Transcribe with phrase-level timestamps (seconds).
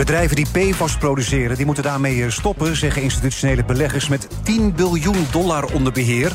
[0.00, 2.76] Bedrijven die PFAS produceren, die moeten daarmee eh, stoppen...
[2.76, 6.32] zeggen institutionele beleggers met 10 biljoen dollar onder beheer.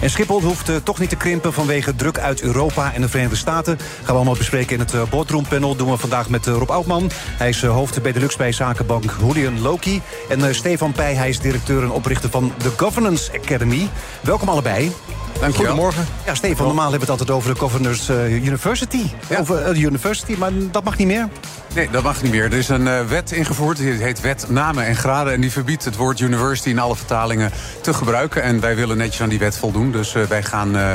[0.00, 3.36] En Schiphol hoeft uh, toch niet te krimpen vanwege druk uit Europa en de Verenigde
[3.36, 3.78] Staten.
[3.78, 5.76] Gaan we allemaal bespreken in het uh, boardroompanel.
[5.76, 7.10] Doen we vandaag met Rob Oudman.
[7.14, 10.02] Hij is hoofd Benelux bij zakenbank Julian Loki.
[10.28, 13.88] En Stefan Pij, hij is directeur en oprichter van de Governance Academy.
[14.20, 14.92] Welkom allebei.
[15.40, 15.52] Dankjewel.
[15.52, 16.06] Goedemorgen.
[16.26, 19.02] Ja, Stefan, normaal hebben we het altijd over de Governors University.
[19.28, 19.38] Ja.
[19.38, 21.28] Over de university, maar dat mag niet meer.
[21.76, 22.44] Nee, dat mag niet meer.
[22.44, 25.32] Er is een uh, wet ingevoerd, die heet Wet Namen en Graden...
[25.32, 28.42] en die verbiedt het woord university in alle vertalingen te gebruiken.
[28.42, 29.92] En wij willen netjes aan die wet voldoen.
[29.92, 30.76] Dus uh, wij gaan...
[30.76, 30.92] Uh,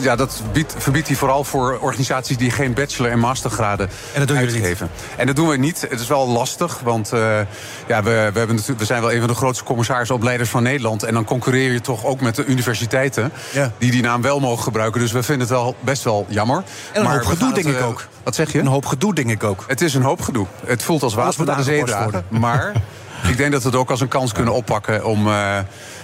[0.00, 2.36] ja, dat biedt, verbiedt hij vooral voor organisaties...
[2.36, 4.90] die geen bachelor- en mastergraden en dat doen uitgeven.
[5.16, 5.86] En dat doen we niet.
[5.90, 7.08] Het is wel lastig, want
[7.86, 11.02] ja, we, we, hebben we zijn wel een van de grootste commissarisopleiders van Nederland...
[11.02, 13.32] en dan concurreer je toch ook met de universiteiten...
[13.52, 13.72] Ja.
[13.78, 15.00] die die naam wel mogen gebruiken.
[15.00, 16.62] Dus we vinden het wel best wel jammer.
[16.92, 18.08] En een hoop gedoe, denk ik ook.
[18.24, 18.58] Wat zeg je?
[18.58, 19.64] Een hoop gedoe, denk ik ook.
[19.66, 20.46] Het is een hoop gedoe.
[20.66, 22.24] Het voelt als water naar de zee dragen.
[22.28, 22.72] Maar
[23.30, 25.58] ik denk dat we het ook als een kans kunnen oppakken om uh,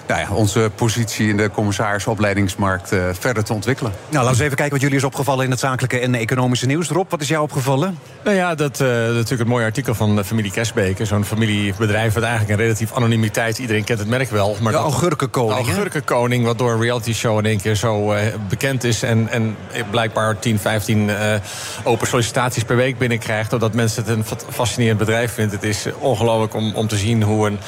[0.08, 3.92] nou ja, onze positie in de commissarisopleidingsmarkt uh, verder te ontwikkelen.
[3.92, 6.66] Nou, laten we eens even kijken wat jullie is opgevallen in het zakelijke en economische
[6.66, 6.88] nieuws.
[6.88, 7.98] Rob, wat is jou opgevallen?
[8.24, 11.04] Nou ja, dat, uh, natuurlijk het mooie artikel van de familie Kesbeke.
[11.04, 13.58] Zo'n familiebedrijf met eigenlijk een relatief anonimiteit.
[13.58, 14.56] Iedereen kent het merk wel.
[14.60, 15.66] Maar de dat, augurkenkoning.
[15.66, 19.02] De augurkenkoning, wat door een reality show in één keer zo uh, bekend is.
[19.02, 19.56] En, en
[19.90, 21.14] blijkbaar 10, 15 uh,
[21.84, 23.50] open sollicitaties per week binnenkrijgt.
[23.50, 25.54] Doordat mensen het een fascinerend bedrijf vinden.
[25.54, 27.58] Het is ongelooflijk om, om te zien hoe een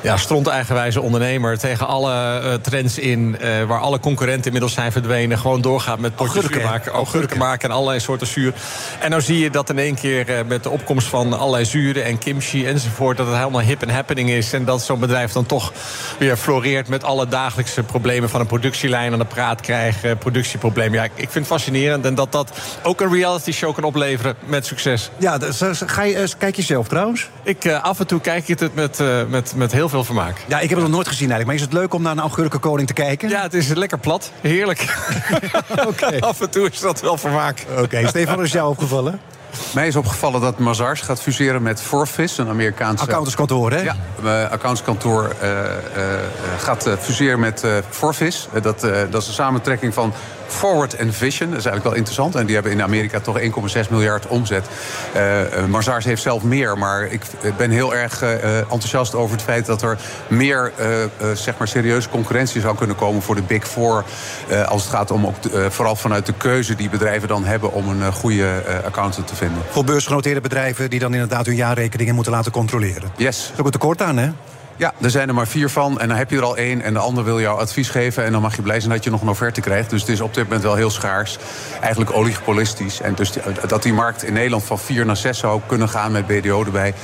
[0.00, 3.36] ja, stront-eigenwijze ondernemer tegen alle uh, trends in...
[3.40, 5.38] Uh, waar alle concurrenten inmiddels zijn verdwenen...
[5.38, 8.54] gewoon doorgaat met potjes Augurken, maken, augurken maken en allerlei soorten zuur.
[9.00, 12.04] En nou zie je dat in één keer uh, met de opkomst van allerlei zuren
[12.04, 13.16] en kimchi enzovoort...
[13.16, 14.52] dat het helemaal hip en happening is.
[14.52, 15.72] En dat zo'n bedrijf dan toch
[16.18, 16.88] weer floreert...
[16.88, 20.18] met alle dagelijkse problemen van een productielijn aan de praat krijgen...
[20.18, 20.92] productieproblemen.
[20.98, 22.04] Ja, ik vind het fascinerend.
[22.04, 25.10] En dat dat ook een reality show kan opleveren met succes.
[25.16, 27.28] Ja, dus, ga je, kijk je zelf trouwens?
[27.42, 30.36] Ik, af en toe kijk ik het met, met, met heel veel vermaak.
[30.46, 31.46] Ja, ik heb het nog nooit gezien eigenlijk.
[31.46, 33.28] Maar is het leuk om naar een augurkenkoning te kijken?
[33.28, 34.32] Ja, het is lekker plat.
[34.40, 34.94] Heerlijk.
[35.88, 36.18] okay.
[36.30, 37.64] Af en toe is dat wel vermaak.
[37.70, 38.06] Oké, okay.
[38.06, 39.20] Stefan, is jou opgevallen?
[39.74, 43.02] Mij is opgevallen dat Mazars gaat fuseren met Forvis, een Amerikaanse...
[43.02, 43.80] Accountantskantoor, hè?
[43.80, 45.58] Ja, uh, accountantskantoor uh, uh,
[46.58, 48.48] gaat fuseren met Forvis.
[48.62, 48.80] dat,
[49.10, 50.12] dat is een samentrekking van
[50.52, 51.50] Forward Vision.
[51.50, 52.34] Dat is eigenlijk wel interessant.
[52.34, 53.46] En die hebben in Amerika toch 1,6
[53.90, 54.66] miljard omzet.
[55.16, 56.78] Uh, Mazars heeft zelf meer.
[56.78, 57.22] Maar ik
[57.56, 60.86] ben heel erg uh, enthousiast over het feit dat er meer uh,
[61.34, 64.04] zeg maar serieuze concurrentie zou kunnen komen voor de Big Four.
[64.66, 65.36] als het gaat om ook
[65.68, 69.62] vooral vanuit de keuze die bedrijven dan hebben om een goede accountant te vinden.
[69.70, 73.10] Voor beursgenoteerde bedrijven die dan inderdaad hun jaarrekeningen moeten laten controleren.
[73.16, 73.40] Yes.
[73.40, 74.30] Dat is ook een tekort aan, hè?
[74.80, 76.00] Ja, er zijn er maar vier van.
[76.00, 76.82] En dan heb je er al één.
[76.82, 78.24] En de ander wil jou advies geven.
[78.24, 79.90] En dan mag je blij zijn dat je nog een offerte krijgt.
[79.90, 81.38] Dus het is op dit moment wel heel schaars.
[81.80, 83.00] Eigenlijk oligopolistisch.
[83.00, 83.32] En dus
[83.66, 86.94] dat die markt in Nederland van vier naar zes zou kunnen gaan met BDO erbij.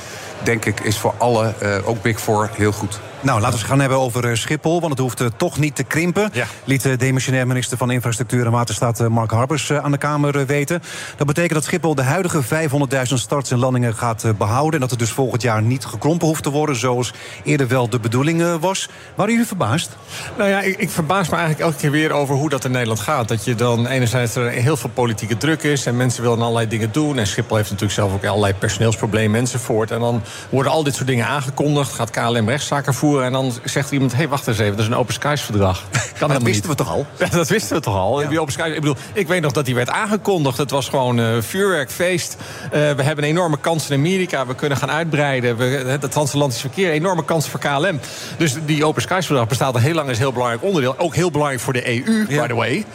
[0.43, 2.99] Denk ik is voor alle, uh, ook Big Four, heel goed.
[3.21, 5.83] Nou, laten we het gaan hebben over Schiphol, want het hoeft uh, toch niet te
[5.83, 6.29] krimpen.
[6.33, 6.45] Ja.
[6.63, 10.81] Liet de demissionair minister van Infrastructuur en Waterstaat uh, Mark Harbers aan de Kamer weten.
[11.17, 14.73] Dat betekent dat Schiphol de huidige 500.000 starts en landingen gaat behouden.
[14.73, 17.99] En dat het dus volgend jaar niet gekrompen hoeft te worden, zoals eerder wel de
[17.99, 18.89] bedoeling was.
[19.15, 19.97] Waren jullie verbaasd?
[20.37, 22.99] Nou ja, ik, ik, verbaas me eigenlijk elke keer weer over hoe dat in Nederland
[22.99, 23.27] gaat.
[23.27, 26.91] Dat je dan enerzijds er heel veel politieke druk is en mensen willen allerlei dingen
[26.91, 27.17] doen.
[27.17, 29.91] En Schiphol heeft natuurlijk zelf ook allerlei personeelsproblemen enzovoort.
[29.91, 31.93] En dan worden al dit soort dingen aangekondigd.
[31.93, 33.25] Gaat KLM rechtszaken voeren.
[33.25, 35.83] En dan zegt iemand: hé, hey, wacht eens even, dat is een open skies verdrag.
[36.19, 36.77] Kan dat wisten niet.
[36.77, 37.05] we toch al?
[37.17, 38.21] Ja, dat wisten we toch al.
[38.21, 38.27] Ja.
[38.27, 40.57] Die open skies, ik bedoel, ik weet nog dat die werd aangekondigd.
[40.57, 42.35] Het was gewoon uh, vuurwerkfeest.
[42.39, 44.45] Uh, we hebben een enorme kans in Amerika.
[44.45, 45.57] We kunnen gaan uitbreiden.
[45.57, 47.99] We, het transatlantisch verkeer, enorme kansen voor KLM.
[48.37, 50.99] Dus die open skies verdrag bestaat al heel lang, is een heel belangrijk onderdeel.
[50.99, 52.41] Ook heel belangrijk voor de EU, ja.
[52.41, 52.85] by the way.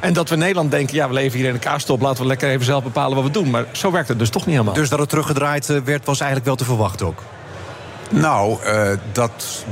[0.00, 2.00] En dat we in Nederland denken, ja, we leven hier in een kaastop...
[2.00, 3.50] laten we lekker even zelf bepalen wat we doen.
[3.50, 4.74] Maar zo werkt het dus toch niet helemaal.
[4.74, 7.22] Dus dat het teruggedraaid werd, was eigenlijk wel te verwachten ook?
[8.10, 9.64] Nou, uh, dat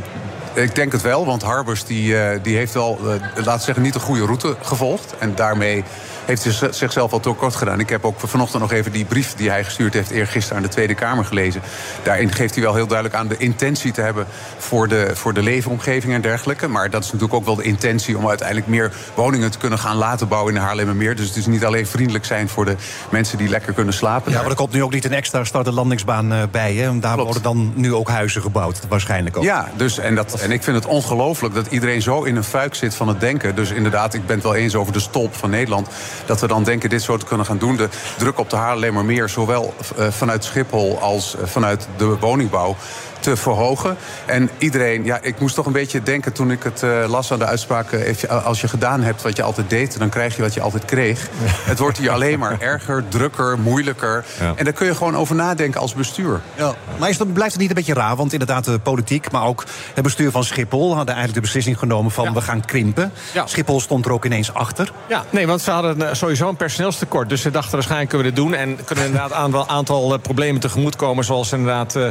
[0.54, 3.82] ik denk het wel, want Harbers die, uh, die heeft wel, uh, laten we zeggen,
[3.82, 5.14] niet een goede route gevolgd.
[5.18, 5.84] En daarmee
[6.28, 7.80] heeft zichzelf al tekort gedaan.
[7.80, 10.10] Ik heb ook vanochtend nog even die brief die hij gestuurd heeft...
[10.10, 11.60] eergisteren aan de Tweede Kamer gelezen.
[12.02, 14.26] Daarin geeft hij wel heel duidelijk aan de intentie te hebben...
[14.58, 16.68] voor de, voor de leefomgeving en dergelijke.
[16.68, 18.18] Maar dat is natuurlijk ook wel de intentie...
[18.18, 21.16] om uiteindelijk meer woningen te kunnen gaan laten bouwen in de Haarlemmermeer.
[21.16, 22.76] Dus het is niet alleen vriendelijk zijn voor de
[23.10, 24.32] mensen die lekker kunnen slapen.
[24.32, 26.74] Ja, maar er komt nu ook niet een extra start- en landingsbaan uh, bij.
[26.74, 26.98] Hè?
[26.98, 27.24] Daar Klopt.
[27.24, 29.42] worden dan nu ook huizen gebouwd, waarschijnlijk ook.
[29.42, 32.74] Ja, dus, en, dat, en ik vind het ongelooflijk dat iedereen zo in een fuik
[32.74, 33.54] zit van het denken.
[33.54, 35.88] Dus inderdaad, ik ben het wel eens over de stolp van Nederland...
[36.26, 37.76] dat we dan denken dit soort kunnen gaan doen.
[37.76, 37.88] De
[38.18, 42.76] druk op de Haarlemmermeer, zowel vanuit Schiphol als vanuit de woningbouw
[43.20, 43.96] te verhogen.
[44.26, 47.38] En iedereen, ja, ik moest toch een beetje denken toen ik het uh, las aan
[47.38, 47.92] de uitspraak.
[47.92, 50.84] Uh, als je gedaan hebt wat je altijd deed, dan krijg je wat je altijd
[50.84, 51.28] kreeg.
[51.42, 54.24] Het wordt hier alleen maar erger, drukker, moeilijker.
[54.56, 56.40] En daar kun je gewoon over nadenken als bestuur.
[56.54, 56.74] Ja.
[56.98, 58.16] Maar is het, blijft het niet een beetje raar?
[58.16, 59.64] Want inderdaad, de politiek, maar ook
[59.94, 63.12] het bestuur van Schiphol hadden eigenlijk de beslissing genomen van we gaan krimpen.
[63.44, 64.92] Schiphol stond er ook ineens achter.
[65.08, 67.28] Ja, nee, want ze hadden sowieso een personeelstekort.
[67.28, 68.54] Dus ze dachten waarschijnlijk kunnen we dit doen.
[68.54, 71.24] En kunnen inderdaad aan een aantal problemen tegemoetkomen.
[71.24, 72.02] Zoals inderdaad, uh,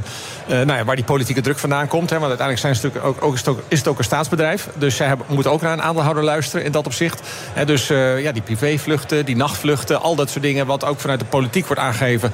[0.48, 2.10] nou ja, waar die politieke druk vandaan komt.
[2.10, 4.68] Hè, want uiteindelijk zijn ze ook, ook, is, het ook, is het ook een staatsbedrijf.
[4.74, 7.22] Dus zij hebben, moeten ook naar een aandeelhouder luisteren in dat opzicht.
[7.54, 10.66] Hè, dus uh, ja, die privévluchten, die nachtvluchten, al dat soort dingen...
[10.66, 12.32] wat ook vanuit de politiek wordt aangegeven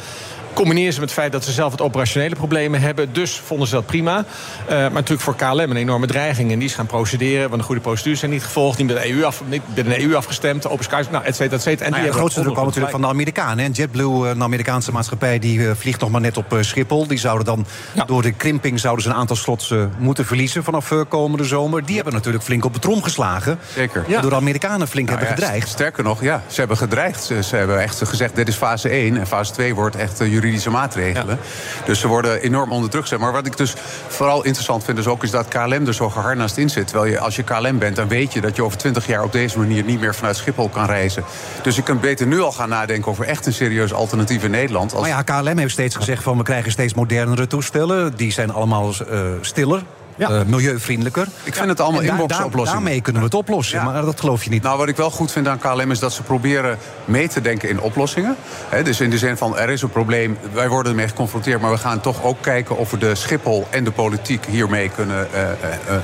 [0.54, 3.14] Combineer ze met het feit dat ze zelf het operationele problemen hebben.
[3.14, 4.18] Dus vonden ze dat prima.
[4.18, 6.52] Uh, maar natuurlijk voor KLM een enorme dreiging.
[6.52, 8.78] En die is gaan procederen, want de goede procedures zijn niet gevolgd.
[8.78, 10.68] Niet met de EU, af, niet met de EU afgestemd.
[10.68, 11.86] Open skies, nou, et cetera, et cetera.
[11.86, 13.66] En nou ja, de grootste druk kwam natuurlijk van de Amerikanen.
[13.66, 17.08] En JetBlue, een Amerikaanse maatschappij, die uh, vliegt nog maar net op Schiphol.
[17.08, 18.06] Die zouden dan ja.
[18.06, 21.86] door de krimping zouden ze een aantal slots moeten verliezen vanaf komende zomer.
[21.86, 23.60] Die hebben natuurlijk flink op de trom geslagen.
[23.76, 24.06] Zeker.
[24.08, 24.22] Ja.
[24.22, 25.70] Door de Amerikanen flink nou, hebben gedreigd.
[25.70, 27.24] Sterker nog, ja, ze hebben gedreigd.
[27.24, 29.18] Ze, ze, hebben echt gezegd, dit is fase 1.
[29.18, 31.40] En fase 2 wordt echt juridische maatregelen.
[31.86, 33.19] Dus ze worden enorm onder druk gezet.
[33.19, 33.74] Maar wat ik dus
[34.07, 35.24] vooral interessant vind is ook...
[35.24, 36.88] is dat KLM er zo geharnast in zit.
[36.88, 39.24] Terwijl je, als je KLM bent, dan weet je dat je over 20 jaar...
[39.24, 41.24] op deze manier niet meer vanuit Schiphol kan reizen.
[41.63, 44.94] Dus je kunt beter nu al gaan nadenken over echt een serieus alternatief in Nederland.
[44.94, 45.01] Als...
[45.01, 48.16] Maar ja, KLM heeft steeds gezegd van we krijgen steeds modernere toestellen.
[48.16, 49.84] Die zijn allemaal uh, stiller.
[50.15, 50.30] Ja.
[50.30, 51.27] Uh, milieuvriendelijker.
[51.44, 52.83] Ik vind het allemaal inbox-oplossingen.
[52.83, 54.63] daarmee kunnen we het oplossen, maar dat geloof je niet.
[54.63, 57.69] Nou, wat ik wel goed vind aan KLM is dat ze proberen mee te denken
[57.69, 58.36] in oplossingen.
[58.83, 61.62] dus in de zin van, er is een probleem, wij worden ermee geconfronteerd...
[61.62, 65.27] maar we gaan toch ook kijken of we de Schiphol en de politiek hiermee kunnen
[65.33, 65.48] uh, uh,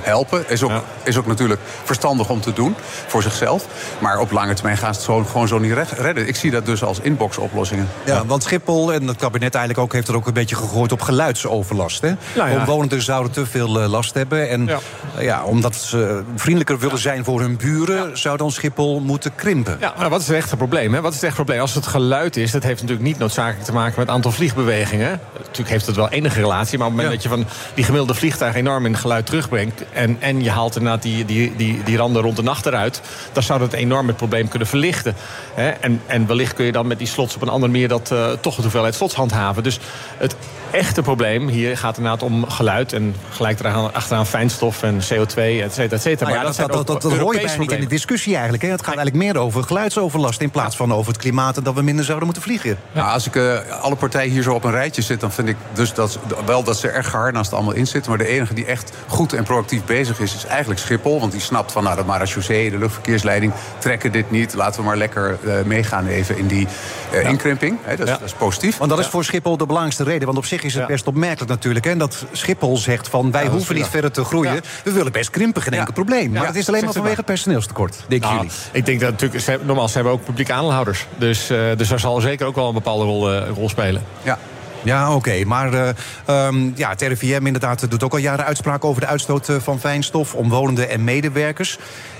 [0.01, 0.49] helpen.
[0.49, 2.75] Is ook, is ook natuurlijk verstandig om te doen,
[3.07, 3.65] voor zichzelf.
[3.99, 6.27] Maar op lange termijn gaan ze het zo, gewoon zo niet redden.
[6.27, 7.89] Ik zie dat dus als inbox-oplossingen.
[8.05, 9.93] Ja, want Schiphol en het kabinet eigenlijk ook...
[9.93, 12.01] heeft er ook een beetje gegooid op geluidsoverlast.
[12.01, 12.13] Hè?
[12.35, 14.49] Nou Omwonenden zouden te veel last hebben.
[14.49, 14.79] En ja.
[15.19, 15.43] ja.
[15.43, 19.77] omdat ze vriendelijker willen zijn voor hun buren, zou dan Schiphol moeten krimpen.
[19.79, 20.93] Ja, maar wat is het echte probleem?
[20.93, 21.01] Hè?
[21.01, 21.59] Wat is het echt probleem?
[21.59, 25.19] Als het geluid is, dat heeft natuurlijk niet noodzakelijk te maken met het aantal vliegbewegingen.
[25.37, 28.13] Natuurlijk heeft het wel enige relatie, maar op het moment dat je van die gemiddelde
[28.13, 29.83] vliegtuig enorm in geluid terugbrengt.
[29.93, 33.01] En, en je haalt inderdaad die, die, die, die randen rond de nacht eruit,
[33.31, 35.15] dan zou dat enorm het probleem kunnen verlichten.
[35.53, 35.69] Hè?
[35.69, 38.31] En, en wellicht kun je dan met die slots op een andere manier dat uh,
[38.41, 39.63] toch het hoeveelheid slots handhaven.
[39.63, 39.79] Dus
[40.17, 40.35] het
[40.71, 45.73] echte probleem hier gaat inderdaad om geluid en gelijk eraan, achteraan fijnstof en CO2, et
[45.73, 46.29] cetera, et cetera.
[46.29, 48.63] Nou ja, maar dat, dat, dat, hoor je bijna niet in de discussie eigenlijk.
[48.63, 48.69] Hè.
[48.69, 51.81] Het gaat eigenlijk meer over geluidsoverlast in plaats van over het klimaat en dat we
[51.81, 52.69] minder zouden moeten vliegen.
[52.69, 52.75] Ja.
[52.91, 55.55] Nou, als ik uh, alle partijen hier zo op een rijtje zit, dan vind ik
[55.73, 58.11] dus dat wel dat ze er erg geharnaast allemaal in zitten.
[58.11, 61.19] Maar de enige die echt goed en proactief bezig is, is eigenlijk Schiphol.
[61.19, 64.53] Want die snapt van nou, de marechaussee, de luchtverkeersleiding trekken dit niet.
[64.53, 66.67] Laten we maar lekker uh, meegaan even in die
[67.13, 67.77] uh, inkrimping.
[67.83, 68.77] He, dat, dat, is positief.
[68.77, 70.25] Want dat is voor Schiphol de belangrijkste reden.
[70.25, 71.85] Want op zich is het best opmerkelijk natuurlijk.
[71.85, 74.61] Hè, dat Schiphol zegt van wij hoeven niet verder te groeien.
[74.83, 76.31] We willen best krimpen, geen enkel probleem.
[76.31, 78.57] Maar het is alleen maar vanwege het personeelstekort, denken nou, jullie?
[78.71, 81.05] Ik denk dat natuurlijk, ze, normaal ze hebben ook publieke aandeelhouders.
[81.17, 84.03] Dus, uh, dus daar zal zeker ook wel een bepaalde rol, uh, rol spelen.
[84.23, 84.37] Ja.
[84.83, 85.43] Ja, oké.
[85.45, 89.47] Maar uh, um, ja, het RIVM inderdaad doet ook al jaren uitspraken over de uitstoot
[89.57, 91.77] van fijnstof, omwonenden en medewerkers.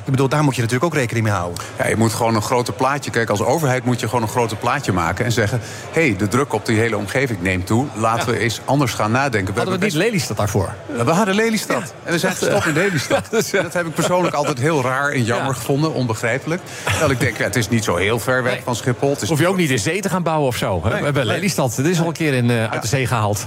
[0.10, 1.64] Ik bedoel, daar moet je natuurlijk ook rekening mee houden.
[1.78, 3.12] Ja, je moet gewoon een groter plaatje.
[3.12, 5.62] Kijk, als overheid moet je gewoon een groter plaatje maken en zeggen:
[5.92, 7.86] hé, hey, de druk op die hele omgeving neemt toe.
[7.96, 9.54] Laten we eens anders gaan nadenken.
[9.54, 10.74] We hadden we niet Lelystad daarvoor?
[11.04, 11.82] We hadden Lelystad.
[11.82, 11.88] Ja.
[12.04, 13.28] En we zijn gestopt in Lelystad.
[13.32, 16.62] dus, dat heb ik persoonlijk altijd heel raar en jammer gevonden, onbegrijpelijk.
[16.84, 19.10] Terwijl ik denk, ja, het is niet zo heel ver weg van Schiphol.
[19.10, 20.82] Het is Hoef je ook niet in zee te gaan bouwen of zo.
[20.84, 21.76] Nee, we hebben Lelystad.
[21.76, 23.46] Dit is al een keer in, uh, uit de zee gehaald.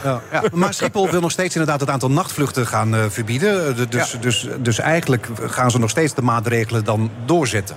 [0.52, 3.76] Maar Schiphol wil nog steeds inderdaad het aantal nachtvluchten gaan uh, verbieden.
[3.90, 6.51] Dus, dus, dus eigenlijk gaan ze nog steeds de maatregelen
[6.82, 7.76] dan doorzetten.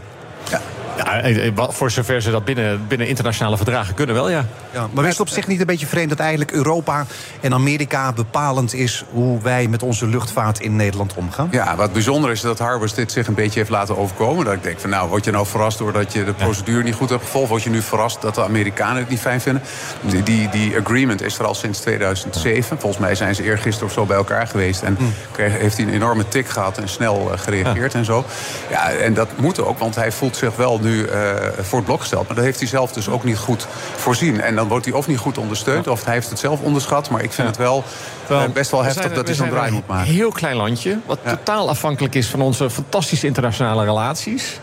[0.49, 0.61] Ja.
[0.97, 4.45] Ja, eh, eh, voor zover ze dat binnen, binnen internationale verdragen kunnen wel, ja.
[4.73, 7.05] ja maar is het op zich niet een beetje vreemd dat eigenlijk Europa
[7.41, 11.47] en Amerika bepalend is hoe wij met onze luchtvaart in Nederland omgaan?
[11.51, 14.45] Ja, wat bijzonder is dat Harbers dit zich een beetje heeft laten overkomen.
[14.45, 17.09] Dat ik denk van nou, word je nou verrast doordat je de procedure niet goed
[17.09, 17.49] hebt gevolgd?
[17.49, 19.63] Word je nu verrast dat de Amerikanen het niet fijn vinden?
[20.01, 22.79] Die, die, die agreement is er al sinds 2007.
[22.79, 24.81] Volgens mij zijn ze eergisteren of zo bij elkaar geweest.
[24.81, 25.03] En hm.
[25.31, 28.25] kreeg, heeft hij een enorme tik gehad en snel uh, gereageerd en zo.
[28.69, 31.99] Ja, en dat moet ook, want hij voelt zich wel nu uh, voor het blok
[31.99, 32.27] gesteld.
[32.27, 34.41] Maar dat heeft hij zelf dus ook niet goed voorzien.
[34.41, 37.09] En dan wordt hij of niet goed ondersteund, of hij heeft het zelf onderschat.
[37.09, 37.83] Maar ik vind het wel
[38.31, 40.07] uh, best wel heftig dat hij zo'n draai moet maken.
[40.07, 44.59] Een heel klein landje, wat totaal afhankelijk is van onze fantastische internationale relaties.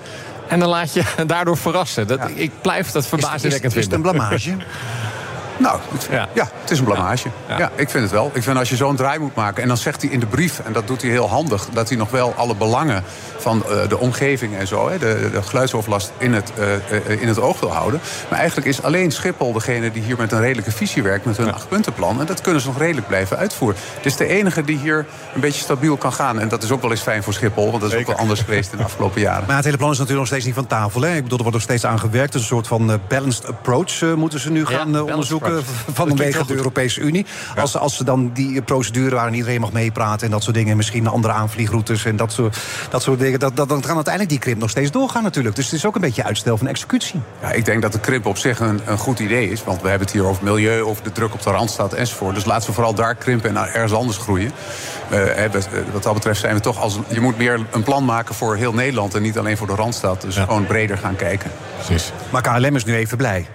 [0.48, 2.06] En dan laat je daardoor verrassen.
[2.06, 3.78] Dat, Ik blijf dat verbazingwekkend vinden.
[3.78, 4.56] Is het een blamage?
[5.62, 6.28] Nou, het, ja.
[6.32, 6.48] ja.
[6.60, 7.28] het is een blamage.
[7.48, 7.70] Ja.
[7.74, 8.30] ik vind het wel.
[8.34, 9.62] Ik vind als je zo'n draai moet maken...
[9.62, 11.68] en dan zegt hij in de brief, en dat doet hij heel handig...
[11.72, 13.04] dat hij nog wel alle belangen
[13.38, 14.88] van uh, de omgeving en zo...
[14.88, 18.00] Hè, de, de geluidsoverlast in het, uh, in het oog wil houden.
[18.28, 21.24] Maar eigenlijk is alleen Schiphol degene die hier met een redelijke visie werkt...
[21.24, 21.52] met hun ja.
[21.52, 22.20] achtpuntenplan.
[22.20, 23.80] En dat kunnen ze nog redelijk blijven uitvoeren.
[23.96, 26.40] Het is de enige die hier een beetje stabiel kan gaan.
[26.40, 27.70] En dat is ook wel eens fijn voor Schiphol...
[27.70, 29.44] want dat is ook wel anders geweest in de afgelopen jaren.
[29.46, 31.00] Maar het hele plan is natuurlijk nog steeds niet van tafel.
[31.00, 31.16] Hè?
[31.16, 32.32] Ik bedoel, er wordt nog steeds aan gewerkt.
[32.32, 35.51] Dus een soort van balanced approach moeten ze nu gaan onderzoeken...
[35.92, 37.26] vanwege de Europese Unie.
[37.56, 40.26] Als, als ze dan die procedure waar iedereen mag meepraten...
[40.26, 42.56] en dat soort dingen, misschien andere aanvliegroutes en dat soort,
[42.90, 43.38] dat soort dingen...
[43.38, 45.56] Dat, dat, dan kan uiteindelijk die krimp nog steeds doorgaan natuurlijk.
[45.56, 47.20] Dus het is ook een beetje uitstel van executie.
[47.42, 49.64] Ja, ik denk dat de krimp op zich een, een goed idee is.
[49.64, 52.34] Want we hebben het hier over milieu, over de druk op de randstad enzovoort.
[52.34, 54.52] Dus laten we vooral daar krimpen en ergens anders groeien.
[55.12, 55.18] Uh,
[55.92, 56.98] wat dat betreft zijn we toch als...
[57.08, 59.14] Je moet meer een plan maken voor heel Nederland...
[59.14, 60.20] en niet alleen voor de Randstad.
[60.20, 61.50] Dus gewoon breder gaan kijken.
[61.76, 62.12] Precies.
[62.30, 63.46] Maar KLM is nu even blij.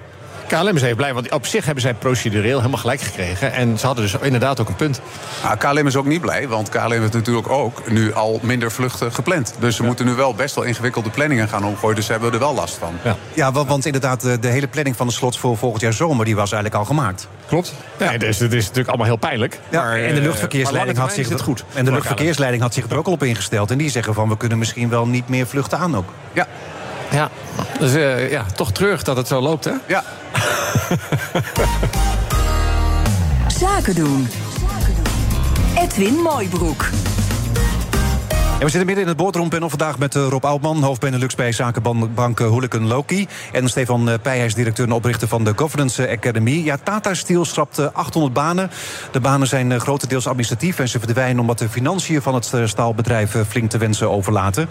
[0.47, 3.53] KLM is even blij, want op zich hebben zij procedureel helemaal gelijk gekregen.
[3.53, 5.01] En ze hadden dus inderdaad ook een punt.
[5.43, 9.13] Nou, KLM is ook niet blij, want KLM heeft natuurlijk ook nu al minder vluchten
[9.13, 9.55] gepland.
[9.59, 11.95] Dus ze moeten nu wel best wel ingewikkelde planningen gaan omgooien.
[11.95, 12.93] Dus ze hebben er wel last van.
[13.03, 16.25] Ja, ja want, want, inderdaad, de, hele planning van de slot voor volgend jaar zomer...
[16.25, 17.27] die was eigenlijk al gemaakt.
[17.47, 17.73] Klopt.
[17.97, 18.17] Ja.
[18.17, 19.59] Dus het is natuurlijk allemaal heel pijnlijk.
[19.69, 21.63] Ja, maar, en de luchtverkeersleiding had zich het goed.
[21.73, 23.71] En de luchtverkeersleiding had zich er ook al op ingesteld.
[23.71, 26.13] En die zeggen van we kunnen misschien wel niet meer vluchten aan ook.
[26.33, 26.47] Ja.
[27.11, 27.29] Ja,
[27.79, 29.71] dus uh, ja, toch terug dat het zo loopt, hè?
[29.87, 30.03] Ja.
[33.59, 34.27] Zaken doen.
[35.75, 36.89] Edwin Mooibroek.
[38.57, 42.39] We zitten midden in het boardroompanel vandaag met eh, Rob Oudman, hoofd Benelux bij zakenbank
[42.39, 43.27] Hooligan Loki.
[43.51, 46.51] En Stefan eh, Peijhuis, directeur en oprichter van de Governance Academy.
[46.51, 48.69] Ja, Tata Steel schrapt 800 banen.
[49.11, 53.69] De banen zijn grotendeels administratief en ze verdwijnen omdat de financiën van het staalbedrijf flink
[53.69, 54.69] te wensen overlaten.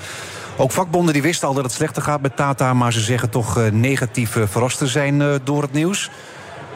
[0.56, 2.74] Ook vakbonden die wisten al dat het slechter gaat met Tata...
[2.74, 6.10] maar ze zeggen toch negatief verrast te zijn door het nieuws.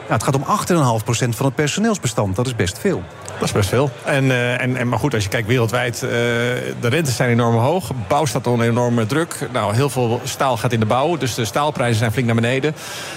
[0.07, 2.35] Ja, het gaat om 8,5% van het personeelsbestand.
[2.35, 3.03] Dat is best veel.
[3.41, 3.91] Dat is best veel.
[4.03, 7.55] En, uh, en, en, maar goed, als je kijkt wereldwijd, uh, de rentes zijn enorm
[7.55, 7.91] hoog.
[8.07, 9.47] Bouw staat onder enorme druk.
[9.51, 12.75] Nou, heel veel staal gaat in de bouw, dus de staalprijzen zijn flink naar beneden.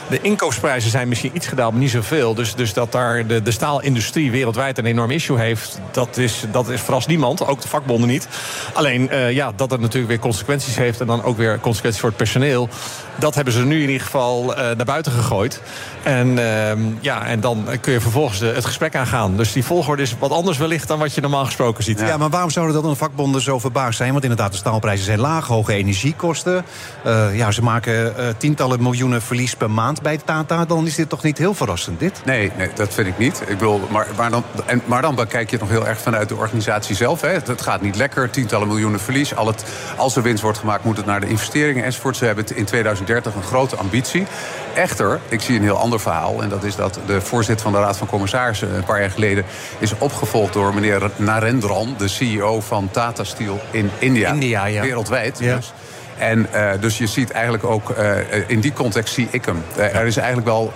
[0.08, 2.34] De inkoopsprijzen zijn misschien iets gedaald, maar niet zoveel.
[2.34, 5.80] Dus, dus dat daar de, de staalindustrie wereldwijd een enorm issue heeft...
[5.90, 8.28] dat is, dat is verrast niemand, ook de vakbonden niet.
[8.72, 11.00] Alleen, uh, ja, dat het natuurlijk weer consequenties heeft...
[11.00, 12.68] en dan ook weer consequenties voor het personeel...
[13.16, 15.60] dat hebben ze nu in ieder geval naar buiten gegooid.
[16.02, 19.36] En, ehm, ja, en dan kun je vervolgens de, het gesprek aangaan.
[19.36, 22.00] Dus die volgorde is wat anders wellicht dan wat je normaal gesproken ziet.
[22.00, 24.12] Ja, maar waarom zouden dan de vakbonden zo verbaasd zijn?
[24.12, 26.64] Want inderdaad, de staalprijzen zijn laag, hoge energiekosten.
[27.06, 30.64] Uh, ja, ze maken uh, tientallen miljoenen verlies per maand bij Tata.
[30.64, 32.22] Dan is dit toch niet heel verrassend, dit?
[32.24, 33.40] Nee, nee dat vind ik niet.
[33.40, 36.28] Ik bedoel, maar, maar, dan, en, maar dan kijk je het nog heel erg vanuit
[36.28, 37.20] de organisatie zelf.
[37.20, 37.28] Hè.
[37.28, 39.36] Het, gaat niet lekker, tientallen miljoenen verlies.
[39.36, 39.64] Al het,
[39.96, 42.16] als er winst wordt gemaakt, moet het naar de investeringen enzovoort.
[42.16, 44.26] Ze hebben in 2030 een grote ambitie.
[44.74, 46.42] Echter, ik zie een heel ander verhaal.
[46.42, 48.74] En dat is dat de voorzitter van de Raad van Commissarissen...
[48.74, 49.44] een paar jaar geleden
[49.78, 51.94] is opgevolgd door meneer Narendran...
[51.98, 54.32] de CEO van Tata Steel in India.
[54.32, 54.82] India ja.
[54.82, 55.72] Wereldwijd dus.
[56.18, 58.16] En uh, dus je ziet eigenlijk ook, uh,
[58.46, 59.62] in die context zie ik hem.
[59.76, 60.72] Uh, er is eigenlijk wel,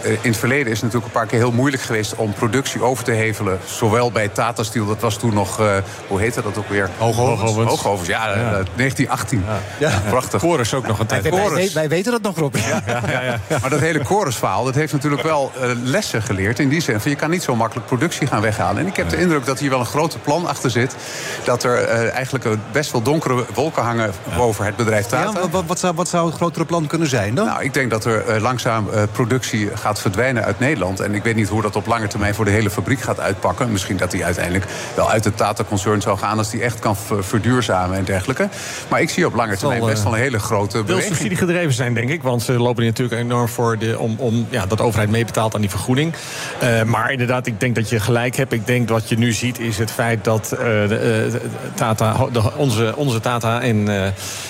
[0.00, 3.04] in het verleden is het natuurlijk een paar keer heel moeilijk geweest om productie over
[3.04, 3.58] te hevelen.
[3.64, 5.60] Zowel bij Tata Steel, dat was toen nog,
[6.06, 6.90] hoe heette dat ook weer?
[6.98, 7.68] Hoogovens.
[7.68, 8.34] Hoogovens, ja, ja.
[8.34, 9.44] 1918.
[9.46, 9.88] Ja.
[9.88, 10.02] ja.
[10.08, 10.40] Prachtig.
[10.40, 11.22] Chorus ook nog een tijd.
[11.22, 12.56] Wij, wij, wij, weten dat nog, Rob.
[12.56, 15.52] Ja, ja, Maar dat hele chorusverhaal, dat heeft natuurlijk wel
[15.82, 16.58] lessen geleerd.
[16.58, 18.82] In die zin van, je kan niet zo makkelijk productie gaan weghalen.
[18.82, 20.96] En ik heb de indruk dat hier wel een grote plan achter zit.
[21.44, 25.40] Dat er eigenlijk best wel donkere wolken hangen boven het bedrijf Tata.
[25.40, 27.46] Ja, wat, wat, zou, wat zou het grotere plan kunnen zijn dan?
[27.46, 31.00] Nou, ik denk dat er uh, langzaam uh, productie gaat verdwijnen uit Nederland.
[31.00, 33.72] En ik weet niet hoe dat op lange termijn voor de hele fabriek gaat uitpakken.
[33.72, 36.38] Misschien dat die uiteindelijk wel uit het Tata-concern zou gaan...
[36.38, 38.48] als die echt kan verduurzamen en dergelijke.
[38.88, 41.14] Maar ik zie op lange termijn best wel een hele grote beweging.
[41.14, 42.22] subsidie gedreven zijn, denk ik.
[42.22, 45.54] Want ze lopen hier natuurlijk enorm voor de, om, om ja, dat de overheid meebetaalt
[45.54, 46.14] aan die vergoeding.
[46.62, 48.52] Uh, maar inderdaad, ik denk dat je gelijk hebt.
[48.52, 51.40] Ik denk wat je nu ziet is het feit dat de,
[51.74, 53.90] Tata, de, onze, onze Tata in,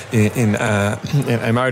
[0.08, 0.92] in, in, uh,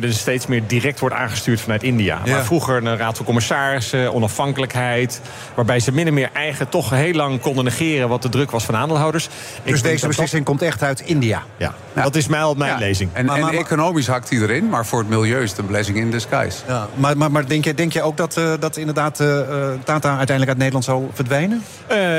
[0.01, 2.21] in steeds meer direct wordt aangestuurd vanuit India.
[2.25, 2.33] Ja.
[2.35, 5.21] Maar vroeger een raad van commissarissen, onafhankelijkheid...
[5.55, 8.09] waarbij ze min en meer eigen toch heel lang konden negeren...
[8.09, 9.29] wat de druk was van aandeelhouders.
[9.65, 11.43] Dus deze beslissing komt echt uit India?
[11.57, 13.11] Ja, dat is mijn, mijn lezing.
[13.13, 16.11] En, maar, economisch hakt hij erin, maar voor het milieu is het een blessing in
[16.11, 16.59] disguise.
[16.69, 19.39] Ja, maar, maar, maar denk, je, denk je ook dat, uh, dat inderdaad uh,
[19.85, 21.63] Tata uiteindelijk uit Nederland zal verdwijnen?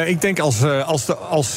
[0.06, 1.56] ik denk als, als, de, als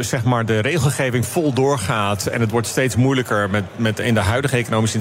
[0.00, 2.26] zeg maar de regelgeving vol doorgaat...
[2.26, 4.98] en het wordt steeds moeilijker met, met in de huidige economische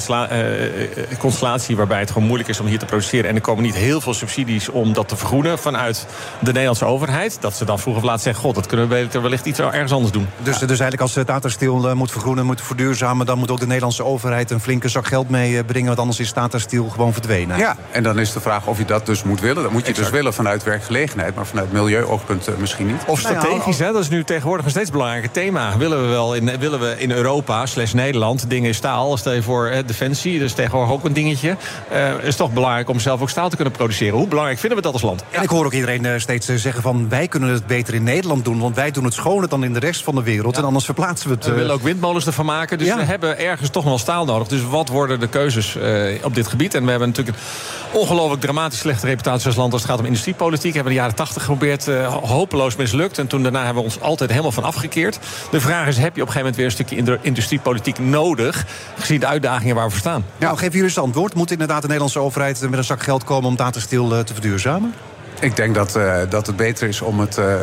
[1.17, 1.75] constellatie...
[1.75, 3.29] waarbij het gewoon moeilijk is om hier te produceren...
[3.29, 5.59] en er komen niet heel veel subsidies om dat te vergroenen...
[5.59, 6.07] vanuit
[6.39, 7.37] de Nederlandse overheid...
[7.39, 8.43] dat ze dan vroeg of laat zeggen...
[8.43, 10.27] god, dat kunnen we wellicht iets ergens anders doen.
[10.37, 13.25] Dus, dus eigenlijk als Tata Steel moet vergroenen, moet verduurzamen...
[13.25, 15.87] dan moet ook de Nederlandse overheid een flinke zak geld meebrengen...
[15.87, 17.57] want anders is Tata Steel gewoon verdwenen.
[17.57, 19.63] Ja, en dan is de vraag of je dat dus moet willen.
[19.63, 21.35] Dat moet je dus willen vanuit werkgelegenheid...
[21.35, 23.01] maar vanuit milieuoogpunt misschien niet.
[23.07, 23.91] Of strategisch, hè?
[23.91, 25.77] dat is nu tegenwoordig een steeds belangrijker thema.
[25.77, 29.17] Willen we wel in, willen we in Europa, slash Nederland, dingen in staal...
[29.17, 31.55] stel je voor eh, defensie, dus tegenwoordig ook een dingetje...
[31.91, 34.17] Uh, is toch belangrijk om zelf ook staal te kunnen produceren.
[34.17, 35.23] Hoe belangrijk vinden we dat als land?
[35.31, 37.09] En ik hoor ook iedereen uh, steeds zeggen van...
[37.09, 39.79] wij kunnen het beter in Nederland doen, want wij doen het schoner dan in de
[39.79, 40.57] rest van de wereld.
[40.57, 41.45] En anders verplaatsen we het.
[41.45, 44.47] We willen ook windmolens ervan maken, dus we hebben ergens toch nog wel staal nodig.
[44.47, 45.77] Dus wat worden de keuzes
[46.23, 46.73] op dit gebied?
[46.73, 49.73] En we hebben natuurlijk een ongelooflijk dramatisch slechte reputatie als land...
[49.73, 50.69] als het gaat om industriepolitiek.
[50.69, 51.85] We hebben de jaren 80 geprobeerd,
[52.23, 53.17] hopeloos mislukt.
[53.17, 55.19] En toen daarna hebben we ons altijd helemaal van afgekeerd.
[55.51, 58.65] De vraag is, heb je op een gegeven moment weer een stukje industriepolitiek nodig...
[58.97, 60.25] gezien de uitdagingen waar we voor staan?
[60.37, 61.33] Nou, geef jullie eens antwoord.
[61.33, 63.49] Moet inderdaad de Nederlandse overheid met een zak geld komen...
[63.49, 64.93] om Datastil uh, te verduurzamen?
[65.39, 67.55] Ik denk dat, uh, dat het beter is om het uh,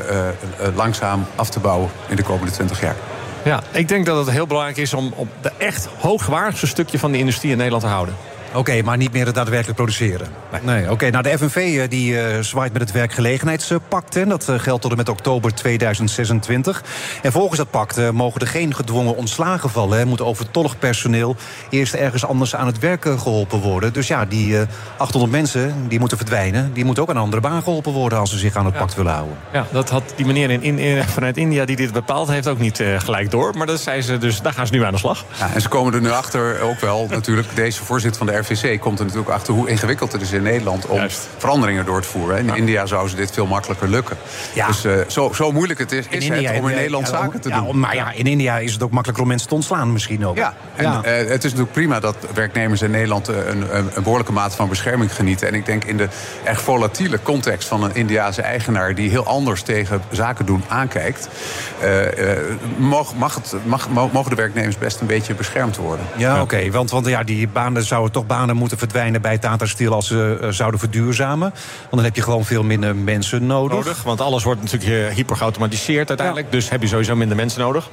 [0.74, 2.96] langzaam af te bouwen in de komende 20 jaar.
[3.44, 7.12] Ja, ik denk dat het heel belangrijk is om op de echt hoogwaardigste stukje van
[7.12, 8.14] de industrie in Nederland te houden.
[8.54, 10.28] Oké, maar niet meer het daadwerkelijk produceren.
[10.62, 11.10] Nee, oké.
[11.10, 14.16] Nou, de FNV eh, die, uh, zwaait met het werkgelegenheidspact.
[14.16, 16.82] En dat uh, geldt tot en met oktober 2026.
[17.22, 19.98] En volgens dat pact mogen er geen gedwongen ontslagen vallen.
[19.98, 21.36] Er moet overtollig personeel
[21.70, 23.92] eerst ergens anders aan het werk geholpen worden.
[23.92, 24.56] Dus ja, die
[24.96, 26.72] 800 mensen die moeten verdwijnen.
[26.72, 28.18] Die moeten ook aan een andere baan geholpen worden...
[28.18, 29.36] als ze zich aan het pact willen houden.
[29.52, 32.82] Ja, dat had die meneer in, in, vanuit India die dit bepaald heeft ook niet
[32.98, 33.54] gelijk door.
[33.56, 35.24] Maar dat zei ze, dus daar gaan ze nu aan de slag.
[35.38, 37.48] Ja, en ze komen er nu achter ook wel natuurlijk...
[37.54, 40.86] deze voorzitter van de RVC komt er natuurlijk achter hoe ingewikkeld het is in Nederland
[40.86, 41.00] om
[41.36, 42.38] veranderingen door te voeren.
[42.38, 44.16] In India zou ze dit veel makkelijker lukken.
[44.54, 44.66] Ja.
[44.66, 47.78] Dus uh, zo, zo moeilijk het is, is het om in Nederland zaken te doen.
[47.78, 50.36] Maar ja, in India is het ook makkelijker om mensen te ontslaan misschien ook.
[50.36, 54.32] Ja, en uh, het is natuurlijk prima dat werknemers in Nederland een, een, een, behoorlijke
[54.32, 55.48] mate van bescherming genieten.
[55.48, 56.08] En ik denk in de
[56.44, 61.28] echt volatiele context van een Indiase eigenaar die heel anders tegen zaken doen aankijkt,
[61.84, 62.00] uh,
[62.76, 66.06] mag, mag het, mag, mogen de werknemers best een beetje beschermd worden.
[66.16, 66.42] Ja, oké.
[66.42, 70.06] Okay, want, want ja, die banen zouden toch banen moeten verdwijnen bij Tata Steel als
[70.06, 71.50] ze uh, zouden verduurzamen.
[71.80, 73.76] Want dan heb je gewoon veel minder mensen nodig.
[73.76, 76.46] nodig want alles wordt natuurlijk hyper geautomatiseerd uiteindelijk.
[76.46, 76.52] Ja.
[76.52, 77.88] Dus heb je sowieso minder mensen nodig.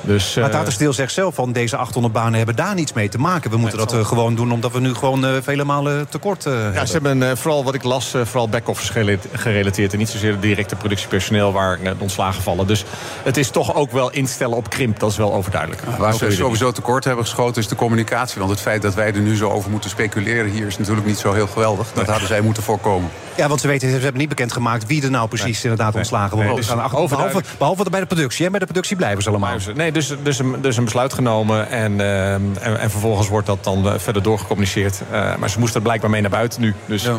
[0.00, 0.42] Dus, uh...
[0.42, 3.50] Maar Tata Steel zegt zelf van deze 800 banen hebben daar niets mee te maken.
[3.50, 6.72] We moeten nee, dat gewoon doen omdat we nu gewoon vele malen tekort hebben.
[6.72, 9.92] Ja, ze hebben vooral wat ik las, vooral back-office gerelateerd.
[9.92, 12.66] En niet zozeer directe productiepersoneel waar ontslagen vallen.
[12.66, 12.84] Dus
[13.22, 14.98] het is toch ook wel instellen op krimp.
[14.98, 15.82] Dat is wel overduidelijk.
[15.86, 18.38] Ja, waar ze sowieso tekort hebben geschoten is de communicatie.
[18.38, 21.18] Want het feit dat wij er nu zo over moeten speculeren hier is natuurlijk niet
[21.18, 21.92] zo heel geweldig.
[21.92, 23.10] Dat hadden zij moeten voorkomen.
[23.36, 25.72] Ja, want ze weten, ze hebben niet bekendgemaakt wie er nou precies nee.
[25.72, 26.48] inderdaad ontslagen wordt.
[26.48, 28.44] Nee, dus behalve, behalve bij de productie.
[28.44, 28.50] Hè?
[28.50, 29.56] Bij de productie blijven ze allemaal.
[29.74, 31.70] Nee, dus, dus, een, dus een besluit genomen.
[31.70, 35.02] En, uh, en, en, vervolgens wordt dat dan uh, verder doorgecommuniceerd.
[35.12, 36.74] Uh, maar ze moesten er blijkbaar mee naar buiten nu.
[36.86, 37.02] Dus.
[37.02, 37.18] Ja.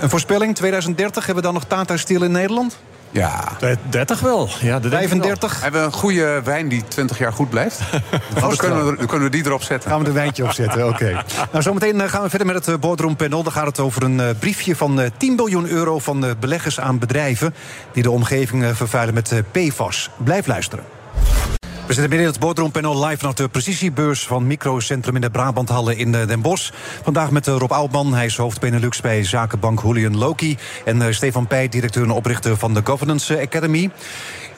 [0.00, 2.78] Een voorspelling, 2030, hebben we dan nog Tata Steel in Nederland?
[3.16, 3.52] Ja.
[3.88, 4.48] 30 wel.
[4.60, 5.62] Ja, de 35.
[5.62, 7.80] Hebben we een goede wijn die 20 jaar goed blijft?
[8.40, 9.90] dan, kunnen we, kunnen we die erop zetten.
[9.90, 10.94] Gaan we een wijntje opzetten, oké.
[10.94, 11.12] Okay.
[11.52, 13.42] nou, zometeen eh, gaan we verder met het boardroompanel.
[13.42, 16.98] Dan gaat het over een uh, briefje van uh, 10 biljoen euro van beleggers aan
[16.98, 17.54] bedrijven...
[17.92, 20.10] die de omgeving vervuilen met PFAS.
[20.16, 20.95] Blijf luisteren.
[21.86, 26.12] We zitten binnen het boardroompanel live vanaf de precisiebeurs van Microcentrum in de Brabanthallen in
[26.12, 26.70] Den Bosch.
[27.02, 30.56] Vandaag met Rob Oudman, hij is hoofd Benelux bij Zakenbank Julian Loki.
[30.84, 33.90] En Stefan Pij, directeur en oprichter van de Governance Academy.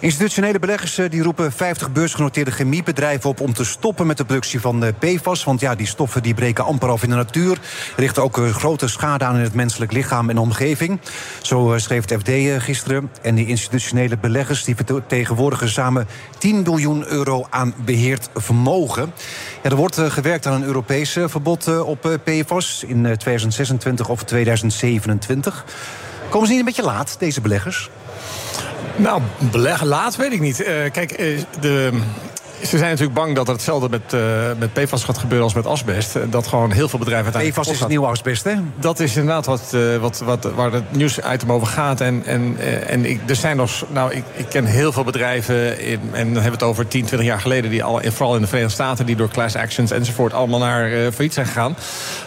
[0.00, 4.60] Institutionele beleggers eh, die roepen 50 beursgenoteerde chemiebedrijven op om te stoppen met de productie
[4.60, 5.44] van eh, PFAS.
[5.44, 7.58] Want ja, die stoffen die breken amper af in de natuur.
[7.96, 11.00] Richten ook eh, grote schade aan in het menselijk lichaam en omgeving.
[11.42, 13.10] Zo schreef het FD gisteren.
[13.22, 16.06] En die institutionele beleggers die vertegenwoordigen samen
[16.38, 19.12] 10 biljoen euro aan beheerd vermogen.
[19.62, 25.64] Er wordt gewerkt aan een Europees verbod op PFAS in 2026 of 2027.
[26.28, 27.90] Komen ze niet een beetje laat, deze beleggers?
[28.98, 30.60] Nou, beleggen laat weet ik niet.
[30.60, 32.00] Uh, kijk, uh, de,
[32.62, 34.20] ze zijn natuurlijk bang dat er hetzelfde met, uh,
[34.58, 36.18] met PFAS gaat gebeuren als met asbest.
[36.30, 37.62] Dat gewoon heel veel bedrijven uiteindelijk.
[37.62, 38.54] PFAS is het nieuwe asbest, hè?
[38.76, 42.00] Dat is inderdaad wat, uh, wat, wat, waar het nieuwsitem over gaat.
[42.00, 43.84] En, en, uh, en ik, er zijn nog.
[43.88, 45.80] Nou, ik, ik ken heel veel bedrijven.
[45.80, 47.70] In, en dan hebben we het over 10, 20 jaar geleden.
[47.70, 49.06] Die al, vooral in de Verenigde Staten.
[49.06, 50.32] die door class actions enzovoort.
[50.32, 51.76] allemaal naar failliet zijn gegaan.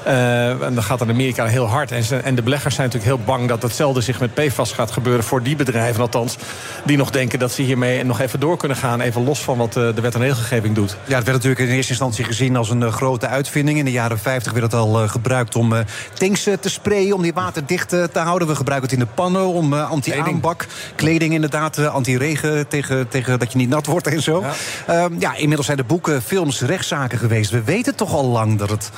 [0.04, 1.91] en dan gaat in Amerika heel hard.
[1.91, 4.91] En, ze, en de beleggers zijn natuurlijk heel bang dat hetzelfde zich met PFAS gaat
[4.91, 5.24] gebeuren.
[5.24, 6.38] voor die bedrijven althans.
[6.84, 9.02] die nog denken dat ze hiermee nog even door kunnen gaan.
[9.02, 10.89] Even los van wat de wet en regelgeving doet.
[10.89, 13.77] Ja, het werd natuurlijk in eerste instantie gezien als een uh, grote uitvinding.
[13.77, 15.79] In de jaren 50 werd het al uh, gebruikt om uh,
[16.13, 18.47] tanks te sprayen, om die waterdicht te houden.
[18.47, 20.67] We gebruiken het in de pannen om anti-aanbak.
[20.95, 24.41] Kleding inderdaad, anti-regen, tegen, tegen dat je niet nat wordt en zo.
[24.41, 24.53] Ja.
[24.88, 27.51] Ehm, ja, inmiddels zijn de boeken, films, rechtszaken geweest.
[27.51, 28.91] We weten toch al lang dat het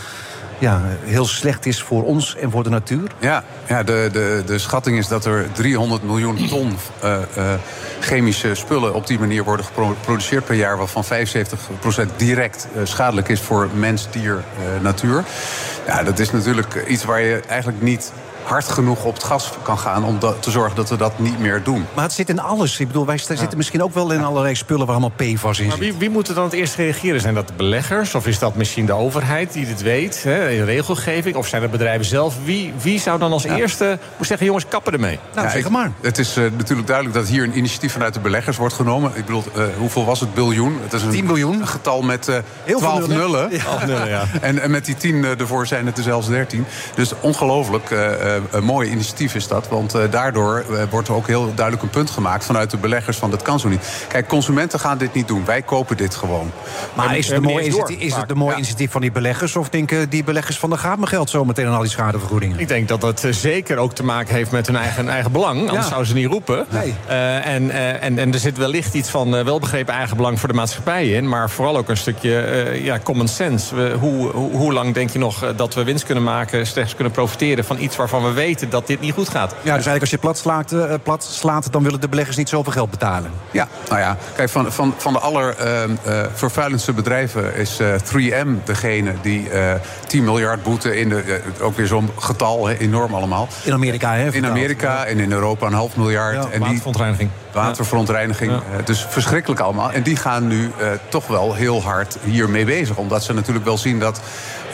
[0.64, 3.12] ja, heel slecht is voor ons en voor de natuur?
[3.20, 7.54] Ja, ja de, de, de schatting is dat er 300 miljoen ton uh, uh,
[8.00, 11.08] chemische spullen op die manier worden geproduceerd per jaar, waarvan 75%
[12.16, 14.44] direct uh, schadelijk is voor mens, dier,
[14.82, 15.24] natuur.
[15.88, 18.12] Ja, dat is natuurlijk iets waar je eigenlijk niet
[18.44, 21.64] hard genoeg op het gas kan gaan om te zorgen dat we dat niet meer
[21.64, 21.86] doen.
[21.94, 22.80] Maar het zit in alles.
[22.80, 25.78] Ik bedoel, wij zitten misschien ook wel in allerlei spullen waar allemaal PFAS in maar
[25.78, 27.22] wie, wie moet er dan het eerst reageren?
[27.22, 28.16] Zijn dat de beleggers?
[28.16, 30.24] Of is dat misschien de overheid die dit weet?
[30.24, 31.36] Hè, in regelgeving?
[31.36, 32.36] Of zijn het bedrijven zelf?
[32.44, 35.20] Wie, wie zou dan als eerste moeten zeggen, jongens, kappen ermee?
[35.36, 35.92] Nou, zeg maar.
[36.02, 39.12] Het is uh, natuurlijk duidelijk dat hier een initiatief vanuit de beleggers wordt genomen.
[39.16, 40.34] Ik bedoel, uh, hoeveel was het?
[40.34, 40.78] Biljoen?
[40.84, 41.62] Het is een 10 biljoen.
[41.62, 43.18] Een getal met uh, Heel 12 nullen.
[43.18, 43.52] nullen.
[43.52, 43.86] Ja.
[43.86, 44.26] nullen ja.
[44.42, 46.66] en, en, met die 10 ervoor zijn het er zelfs 13.
[46.96, 47.90] Dus ongelooflijk
[48.62, 49.68] mooi initiatief is dat.
[49.68, 53.18] Want uh, daardoor uh, wordt er ook heel duidelijk een punt gemaakt vanuit de beleggers
[53.18, 54.06] van dat kan zo niet.
[54.08, 55.46] Kijk, consumenten gaan dit niet doen.
[55.46, 56.52] Wij kopen dit gewoon.
[56.94, 58.58] Maar is het, een mooi initiatief, is het een mooi ja.
[58.58, 59.56] initiatief van die beleggers?
[59.56, 62.60] Of denken die beleggers van de gaat me geld zo meteen aan al die schadevergoedingen?
[62.60, 65.60] Ik denk dat dat zeker ook te maken heeft met hun eigen, eigen belang.
[65.60, 65.88] Anders ja.
[65.88, 66.66] zouden ze niet roepen.
[66.70, 66.94] Nee.
[67.10, 67.70] Uh, en,
[68.02, 71.30] en, en er zit wellicht iets van welbegrepen eigen belang voor de maatschappij in.
[71.30, 72.32] Maar vooral ook een stukje
[72.82, 73.76] ja, common sense.
[73.76, 77.14] We, hoe, hoe, hoe lang denk je nog dat we winst kunnen maken, slechts kunnen
[77.14, 79.52] profiteren van iets waarvan we weten dat dit niet goed gaat?
[79.52, 82.50] Ja, dus eigenlijk als je plat slaat, uh, plat slaat, dan willen de beleggers niet
[82.50, 83.32] zoveel geld betalen.
[83.52, 89.14] Ja, nou ja, kijk, van, van, van de allervervuilendste uh, uh, bedrijven is 3M degene
[89.22, 89.50] die
[90.08, 91.42] 10 miljard boete in de.
[91.62, 93.48] ook weer zo'n getal, hè, enorm allemaal.
[93.64, 94.32] In Amerika, hè?
[94.32, 95.06] In Amerika ja.
[95.06, 96.36] en in Europa een half miljard.
[96.36, 97.30] Ja, en waterverontreiniging.
[97.30, 98.52] Die, waterverontreiniging.
[98.52, 98.82] Ja.
[98.86, 99.92] dus verschrikkelijk allemaal.
[99.92, 100.72] En die gaan nu
[101.10, 102.98] toch wel heel hard hiermee bezig.
[102.98, 104.22] Omdat ze natuurlijk wel zien dat.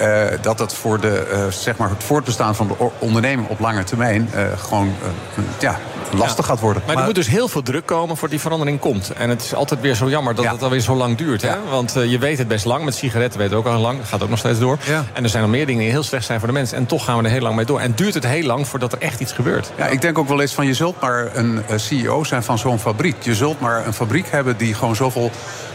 [0.01, 3.83] Uh, dat dat voor de, uh, zeg maar het voortbestaan van de onderneming op lange
[3.83, 4.93] termijn uh, gewoon
[5.59, 5.79] ja,
[6.12, 6.51] lastig ja.
[6.51, 6.81] gaat worden.
[6.85, 9.13] Maar, maar, er moet dus heel veel druk komen voor die verandering komt.
[9.13, 10.51] En het is altijd weer zo jammer dat ja.
[10.51, 11.41] het alweer zo lang duurt.
[11.41, 11.55] Hè?
[11.69, 12.83] Want je weet het best lang.
[12.83, 13.99] Met sigaretten weet het ook al lang.
[14.07, 14.77] gaat ook nog steeds door.
[15.13, 16.77] En er zijn nog meer dingen die heel slecht zijn voor de mensen.
[16.77, 17.79] En toch gaan we er heel lang mee door.
[17.79, 19.71] En duurt het heel lang voordat er echt iets gebeurt.
[19.77, 22.79] Ja, ik denk ook wel eens van je zult maar een CEO zijn van zo'n
[22.79, 23.15] fabriek.
[23.21, 25.31] Je zult maar een fabriek hebben die gewoon zoveel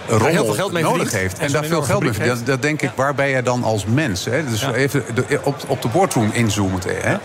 [0.09, 1.38] rommel heel veel geld mee nodig heeft.
[1.38, 2.37] En, en daar veel geld mee verdient.
[2.38, 4.25] Dat, dat, denk ik, waar ben jij dan als mens?
[4.25, 4.45] Hè?
[4.45, 6.81] Dus even de, op, op de boardroom inzoomen.
[6.87, 7.17] Hè?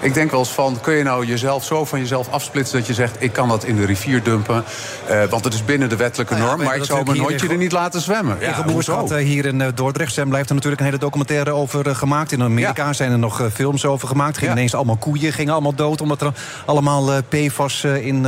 [0.00, 2.78] Ik denk wel eens van, kun je nou jezelf zo van jezelf afsplitsen...
[2.78, 4.64] dat je zegt, ik kan dat in de rivier dumpen.
[5.10, 6.62] Uh, want het is binnen de wettelijke nou norm.
[6.62, 8.36] Maar ik zou mijn hondje er niet laten zwemmen.
[8.40, 8.64] Ja,
[9.08, 10.12] ja hier in uh, Dordrecht.
[10.12, 12.32] Zijn blijft er natuurlijk een hele documentaire over gemaakt.
[12.32, 14.38] In Amerika zijn er nog films over gemaakt.
[14.38, 16.00] Gingen ineens allemaal koeien, gingen allemaal dood...
[16.00, 16.32] omdat er
[16.66, 18.22] allemaal PFAS in,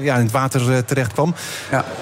[0.00, 1.34] ja, in het water terecht kwam.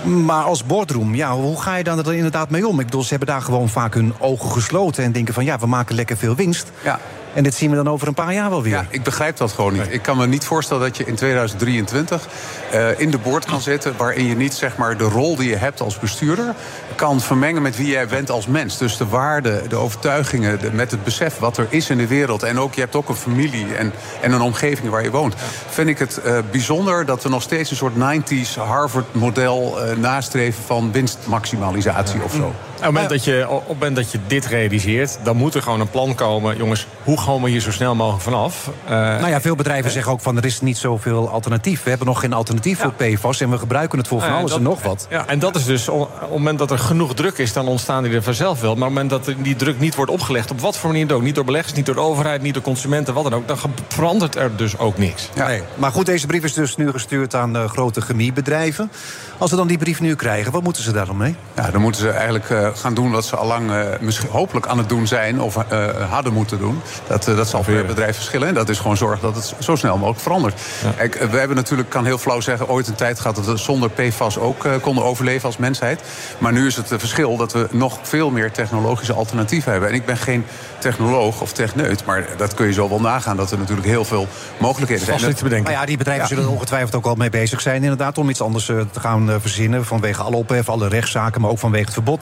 [0.02, 2.80] Maar als boardroom, ja, hoe ga je dan er inderdaad mee om?
[2.80, 5.04] Ik bedoel, ze hebben daar gewoon vaak hun ogen gesloten...
[5.04, 6.70] en denken van ja, we maken lekker veel winst.
[6.84, 7.00] Ja.
[7.34, 8.72] En dit zien we dan over een paar jaar wel weer.
[8.72, 9.86] Ja, ik begrijp dat gewoon niet.
[9.88, 12.28] Ik kan me niet voorstellen dat je in 2023
[12.74, 13.94] uh, in de boord kan zitten...
[13.96, 16.54] waarin je niet zeg maar, de rol die je hebt als bestuurder...
[17.02, 18.78] kan vermengen met wie jij bent als mens.
[18.78, 22.42] Dus de waarden, de overtuigingen, de, met het besef wat er is in de wereld...
[22.42, 25.34] en ook je hebt ook een familie en, en een omgeving waar je woont...
[25.68, 29.86] Vind ik het uh, bijzonder dat we nog steeds een soort 90s Harvard-model...
[29.86, 32.24] Uh, nastreven van winstmaximalisatie ja.
[32.24, 32.52] of zo.
[32.82, 35.62] Op het, moment dat je, op het moment dat je dit realiseert, dan moet er
[35.62, 36.56] gewoon een plan komen.
[36.56, 38.70] Jongens, hoe komen we hier zo snel mogelijk vanaf?
[38.84, 41.82] Uh, nou ja, veel bedrijven uh, zeggen ook van er is niet zoveel alternatief.
[41.82, 42.82] We hebben nog geen alternatief ja.
[42.98, 45.06] voor PFAS en we gebruiken het voor van alles dat, en nog wat.
[45.10, 48.02] Ja, en dat is dus, op het moment dat er genoeg druk is, dan ontstaan
[48.02, 48.74] die er vanzelf wel.
[48.74, 51.22] Maar op het moment dat die druk niet wordt opgelegd, op wat voor manier ook,
[51.22, 54.36] niet door beleggers, niet door de overheid, niet door consumenten, wat dan ook, dan verandert
[54.36, 55.28] er dus ook niks.
[55.34, 55.46] Ja.
[55.46, 55.62] Nee.
[55.74, 58.90] Maar goed, deze brief is dus nu gestuurd aan uh, grote chemiebedrijven.
[59.38, 61.36] Als ze dan die brief nu krijgen, wat moeten ze daar dan mee?
[61.56, 64.66] Ja, dan moeten ze eigenlijk uh, gaan doen wat ze al lang uh, misschien hopelijk
[64.66, 66.80] aan het doen zijn of uh, hadden moeten doen.
[67.06, 68.48] Dat, dat zal per bedrijf verschillen.
[68.48, 70.60] En dat is gewoon zorgen dat het zo snel mogelijk verandert.
[70.82, 70.90] Ja.
[70.96, 73.90] Kijk, we hebben natuurlijk, kan heel flauw zeggen, ooit een tijd gehad dat we zonder
[73.90, 76.00] PFAS ook konden overleven als mensheid.
[76.38, 79.88] Maar nu is het verschil dat we nog veel meer technologische alternatieven hebben.
[79.88, 80.44] En ik ben geen
[80.78, 84.28] technoloog of techneut, maar dat kun je zo wel nagaan dat er natuurlijk heel veel
[84.58, 85.20] mogelijkheden zijn.
[85.20, 85.70] Vast te bedenken.
[85.70, 86.28] Maar ja, die bedrijven ja.
[86.28, 89.84] zullen er ongetwijfeld ook al mee bezig zijn, inderdaad, om iets anders te gaan verzinnen.
[89.84, 92.20] Vanwege alle ophef, alle rechtszaken, maar ook vanwege het verbod.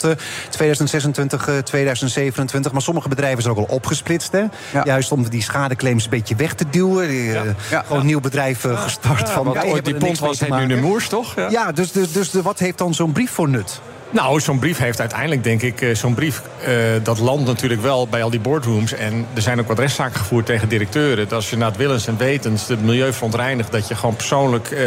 [0.51, 2.73] 2026, 2027.
[2.73, 4.33] Maar sommige bedrijven zijn ook al opgesplitst.
[4.33, 4.45] Hè?
[4.73, 4.85] Ja.
[4.85, 7.09] Juist om die schadeclaims een beetje weg te duwen.
[7.09, 7.43] Die, ja.
[7.71, 7.83] Ja.
[7.83, 9.31] Gewoon een nieuw bedrijf uh, gestart.
[9.31, 11.35] van, ooit die pond was, nu de Moers, toch?
[11.51, 13.81] Ja, dus, dus, dus de, wat heeft dan zo'n brief voor nut?
[14.13, 16.43] Nou, zo'n brief heeft uiteindelijk, denk ik, eh, zo'n brief...
[16.69, 18.93] Uh, dat landt natuurlijk wel bij al die boardrooms.
[18.93, 21.29] En er zijn ook wat rechtszaken gevoerd tegen directeuren.
[21.29, 23.73] Dat als je na het willens en wetens het milieu verontreinigt...
[23.73, 24.79] dat je gewoon persoonlijk uh,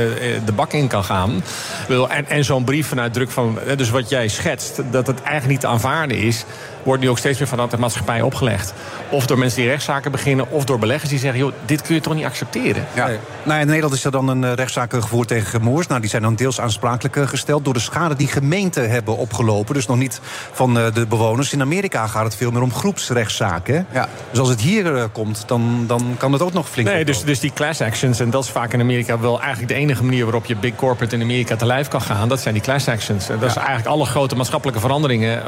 [0.46, 1.44] de bak in kan gaan.
[2.10, 3.60] En, en zo'n brief vanuit druk van...
[3.76, 6.46] Dus wat jij schetst, dat het eigenlijk niet te aanvaarden is
[6.84, 8.74] wordt nu ook steeds meer vanuit de maatschappij opgelegd.
[9.10, 12.02] Of door mensen die rechtszaken beginnen, of door beleggers die zeggen: joh, dit kun je
[12.02, 12.86] toch niet accepteren?
[12.94, 13.10] Ja.
[13.44, 15.88] Nou, in Nederland is er dan een rechtszaak gevoerd tegen Moers.
[15.88, 19.74] Nou, die zijn dan deels aansprakelijk gesteld door de schade die gemeenten hebben opgelopen.
[19.74, 20.20] Dus nog niet
[20.52, 21.54] van de bewoners.
[21.54, 23.88] In Amerika gaat het veel meer om groepsrechtszaken.
[23.92, 24.08] Ja.
[24.30, 26.88] Dus als het hier komt, dan, dan kan het ook nog flink.
[26.88, 29.80] Nee, dus, dus die class actions, en dat is vaak in Amerika wel eigenlijk de
[29.80, 32.30] enige manier waarop je big corporate in Amerika te lijf kan gaan.
[32.30, 33.28] Dat zijn die class actions.
[33.28, 35.42] Dat is eigenlijk alle grote maatschappelijke veranderingen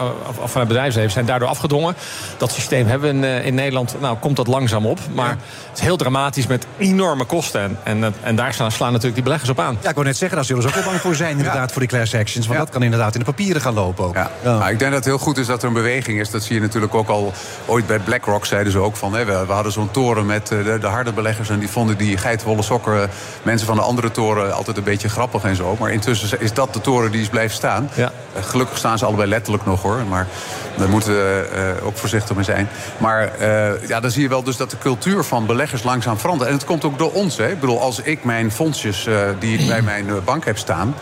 [0.43, 1.96] van het bedrijfsleven zijn daardoor afgedwongen.
[2.38, 3.96] Dat systeem hebben we in, eh, in Nederland.
[4.00, 5.00] Nou, komt dat langzaam op.
[5.14, 5.30] Maar
[5.70, 7.62] het is heel dramatisch met enorme kosten.
[7.84, 9.78] En, en, en daar slaan, slaan natuurlijk die beleggers op aan.
[9.82, 11.82] Ja, ik wou net zeggen, daar zullen ze ook wel bang voor zijn, inderdaad, voor
[11.82, 12.48] die class actions.
[12.48, 14.16] Want dat kan inderdaad in de papieren gaan lopen ook.
[14.16, 14.32] Ja.
[14.44, 16.30] Nou, ik denk dat het heel goed is dat er een beweging is.
[16.30, 17.34] Dat zie je natuurlijk ook al
[17.66, 19.14] ooit bij BlackRock zeiden ze ook van.
[19.14, 21.50] Hè, we, we, hadden zo'n toren met eh, de, de, harde beleggers.
[21.50, 23.10] En die vonden die geitenwolle sokken eh,
[23.44, 25.76] mensen van de andere toren altijd een beetje grappig en zo.
[25.80, 27.90] Maar intussen is dat de toren die is blijven staan.
[27.94, 28.12] Ja.
[28.40, 30.00] Gelukkig staan ze allebei letterlijk nog hoor.
[30.10, 30.28] Maar
[30.78, 32.67] daar moeten we uh, ook voorzichtig mee zijn.
[32.97, 36.49] Maar uh, ja, dan zie je wel dus dat de cultuur van beleggers langzaam verandert.
[36.49, 37.38] En het komt ook door ons.
[37.38, 37.49] Hè.
[37.49, 40.95] Ik bedoel, als ik mijn fondsjes uh, die ik bij mijn bank heb staan...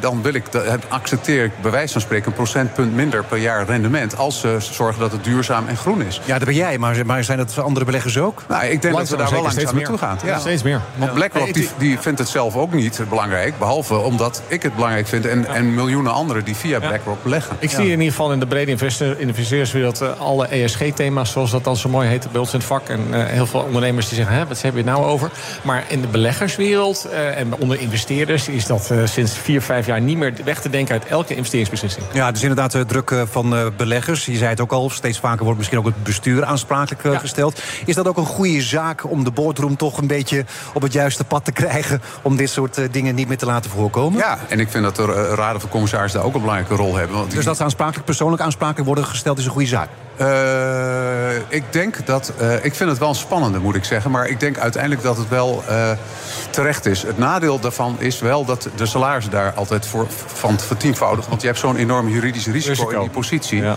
[0.00, 2.26] dan wil ik, dat, accepteer ik bij wijze van spreken...
[2.26, 4.16] een procentpunt minder per jaar rendement...
[4.16, 6.20] als ze zorgen dat het duurzaam en groen is.
[6.24, 6.78] Ja, dat ben jij.
[6.78, 8.42] Maar, maar zijn dat andere beleggers ook?
[8.48, 10.18] Nou, ik denk langzaam, dat we daar wel langzaam naartoe gaan.
[10.24, 10.38] Ja.
[10.38, 10.80] Steeds meer.
[10.96, 13.58] Want BlackRock die, die, vindt het zelf ook niet belangrijk.
[13.58, 15.26] Behalve omdat ik het belangrijk vind...
[15.26, 17.56] en, en miljoenen anderen die via BlackRock beleggen.
[17.58, 20.02] Ik zie in ieder geval in de brede investeerswereld...
[20.02, 22.88] Uh, alle ESG-thema's, zoals dat dan zo mooi heet bij ons in het vak.
[22.88, 25.30] En uh, heel veel ondernemers die zeggen, Hè, wat hebben je het nou over?
[25.62, 28.48] Maar in de beleggerswereld uh, en onder investeerders...
[28.48, 32.06] is dat sinds vier, vijf jaar niet meer weg te denken uit elke investeringsbeslissing.
[32.12, 34.26] Ja, dus inderdaad de druk van beleggers.
[34.26, 37.18] Je zei het ook al, steeds vaker wordt misschien ook het bestuur aansprakelijk ja.
[37.18, 37.62] gesteld.
[37.84, 41.24] Is dat ook een goede zaak om de boardroom toch een beetje op het juiste
[41.24, 42.02] pad te krijgen...
[42.22, 44.18] om dit soort dingen niet meer te laten voorkomen?
[44.18, 47.16] Ja, en ik vind dat de raden van commissarissen daar ook een belangrijke rol hebben.
[47.16, 49.88] Want dus dat ze aansprakelijk, persoonlijk aansprakelijk worden gesteld is een goede zaak?
[50.20, 52.32] Uh, ik denk dat.
[52.40, 54.10] Uh, ik vind het wel een spannende, moet ik zeggen.
[54.10, 55.90] Maar ik denk uiteindelijk dat het wel uh,
[56.50, 57.02] terecht is.
[57.02, 61.30] Het nadeel daarvan is wel dat de salarissen daar altijd voor, van vertienvoudigen.
[61.30, 63.62] Want je hebt zo'n enorm juridisch risico, risico, in die positie.
[63.62, 63.76] Ja.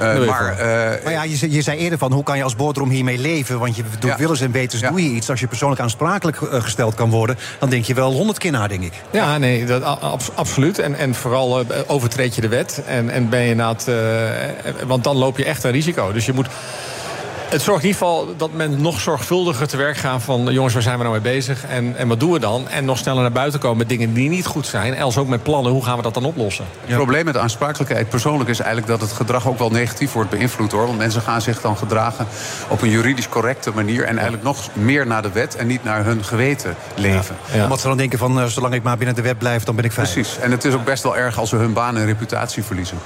[0.00, 2.90] Uh, maar, uh, maar ja, je, je, zei eerder van hoe kan je als boardroom
[2.90, 3.58] hiermee leven?
[3.58, 4.16] Want je doet ja.
[4.16, 4.90] willens en wetens, ja.
[4.90, 5.30] doe je iets.
[5.30, 8.66] Als je persoonlijk aansprakelijk uh, gesteld kan worden, dan denk je wel honderd keer na,
[8.66, 8.92] denk ik.
[9.10, 10.78] Ja, nee, dat, ab, absoluut.
[10.78, 12.82] En, en vooral overtreed je de wet.
[12.86, 13.88] En, en ben je na het.
[14.86, 16.12] want dan loop je echt een risico.
[16.12, 16.48] Dus je moet.
[17.52, 20.44] Het zorgt in ieder geval dat men nog zorgvuldiger te werk gaat van...
[20.50, 22.68] jongens, waar zijn we nou mee bezig en, en wat doen we dan?
[22.68, 24.94] En nog sneller naar buiten komen met dingen die niet goed zijn.
[24.94, 26.64] Els ook met plannen, hoe gaan we dat dan oplossen?
[26.84, 28.90] Het probleem met aansprakelijkheid persoonlijk is eigenlijk...
[28.90, 30.72] dat het gedrag ook wel negatief wordt beïnvloed.
[30.72, 30.86] hoor.
[30.86, 32.26] Want mensen gaan zich dan gedragen
[32.68, 34.04] op een juridisch correcte manier...
[34.04, 37.36] en eigenlijk nog meer naar de wet en niet naar hun geweten leven.
[37.50, 37.56] Ja.
[37.56, 37.62] Ja.
[37.62, 39.84] Omdat ze dan denken van, uh, zolang ik maar binnen de wet blijf, dan ben
[39.84, 40.14] ik veilig.
[40.14, 40.38] Precies.
[40.38, 42.98] En het is ook best wel erg als ze hun baan en reputatie verliezen.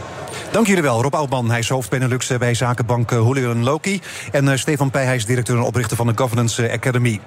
[0.56, 1.02] Dank jullie wel.
[1.02, 4.00] Rob Oudman, hij is hoofd Benelux bij zakenbank Julian Loki.
[4.32, 7.20] En uh, Stefan Pij, hij is directeur en oprichter van de Governance Academy.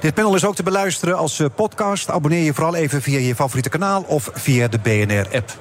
[0.00, 2.10] Dit panel is ook te beluisteren als podcast.
[2.10, 5.58] Abonneer je vooral even via je favoriete kanaal of via de BNR-app.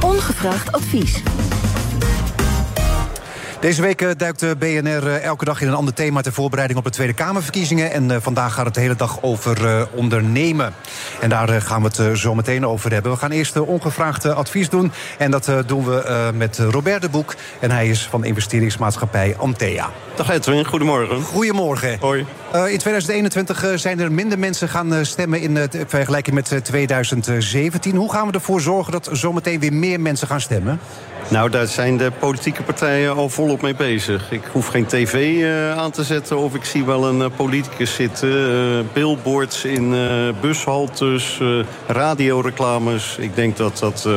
[0.00, 1.22] Ongevraagd advies.
[3.60, 6.90] Deze week duikt de BNR elke dag in een ander thema ter voorbereiding op de
[6.90, 7.92] Tweede Kamerverkiezingen.
[7.92, 10.72] En vandaag gaat het de hele dag over ondernemen.
[11.20, 13.12] En daar gaan we het zo meteen over hebben.
[13.12, 14.92] We gaan eerst ongevraagd advies doen.
[15.18, 17.34] En dat doen we met Robert de Boek.
[17.60, 19.90] En hij is van investeringsmaatschappij Antea.
[20.14, 21.22] Dag Edwin, goedemorgen.
[21.22, 21.96] Goedemorgen.
[22.00, 22.26] Hoi.
[22.52, 27.96] In 2021 zijn er minder mensen gaan stemmen in vergelijking met 2017.
[27.96, 30.80] Hoe gaan we ervoor zorgen dat zometeen weer meer mensen gaan stemmen?
[31.28, 34.32] Nou, daar zijn de politieke partijen al volop mee bezig.
[34.32, 37.94] Ik hoef geen tv uh, aan te zetten of ik zie wel een uh, politicus
[37.94, 38.28] zitten.
[38.28, 39.94] Uh, billboards in
[40.40, 41.40] bushaltes,
[41.86, 43.16] radioreclames.
[43.18, 44.08] Ik denk dat dat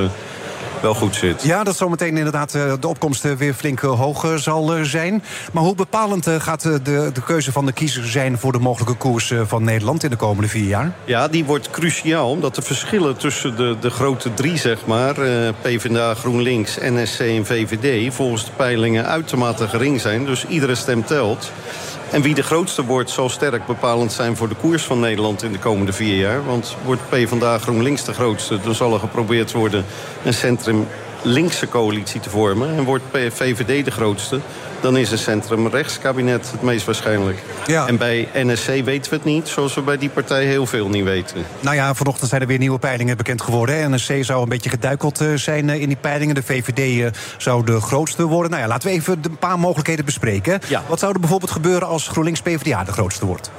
[0.84, 1.44] wel goed zit.
[1.44, 5.24] Ja, dat zometeen inderdaad de opkomst weer flink hoog zal zijn.
[5.54, 6.82] Maar hoe bepalend gaat de,
[7.14, 8.38] de keuze van de kiezer zijn...
[8.38, 10.92] voor de mogelijke koers van Nederland in de komende vier jaar?
[11.06, 12.30] Ja, die wordt cruciaal.
[12.30, 15.14] Omdat de verschillen tussen de, de grote drie, zeg maar...
[15.62, 18.14] PvdA, GroenLinks, NSC en VVD...
[18.14, 20.26] volgens de peilingen uitermate gering zijn.
[20.26, 21.52] Dus iedere stem telt.
[22.14, 25.52] En wie de grootste wordt zal sterk bepalend zijn voor de koers van Nederland in
[25.52, 26.46] de komende vier jaar.
[26.46, 29.86] Want wordt PvdA GroenLinks de grootste, dan zal er geprobeerd worden
[30.24, 30.88] een centrum
[31.22, 32.76] linkse coalitie te vormen.
[32.78, 34.40] En wordt VVD de grootste,
[34.84, 37.38] dan is een centrum-rechtskabinet het meest waarschijnlijk.
[37.68, 37.88] Ja.
[37.88, 41.04] En bij NSC weten we het niet, zoals we bij die partij heel veel niet
[41.04, 41.46] weten.
[41.60, 43.92] Nou ja, vanochtend zijn er weer nieuwe peilingen bekend geworden.
[43.92, 46.36] NSC zou een beetje geduikeld eh, zijn eh, in die peilingen.
[46.36, 48.52] De VVD eh, zou de grootste worden.
[48.52, 50.60] Nou ja, laten we even een paar mogelijkheden bespreken.
[50.68, 50.84] Ja.
[50.88, 53.52] Wat zou er bijvoorbeeld gebeuren als GroenLinks PvdA de grootste wordt?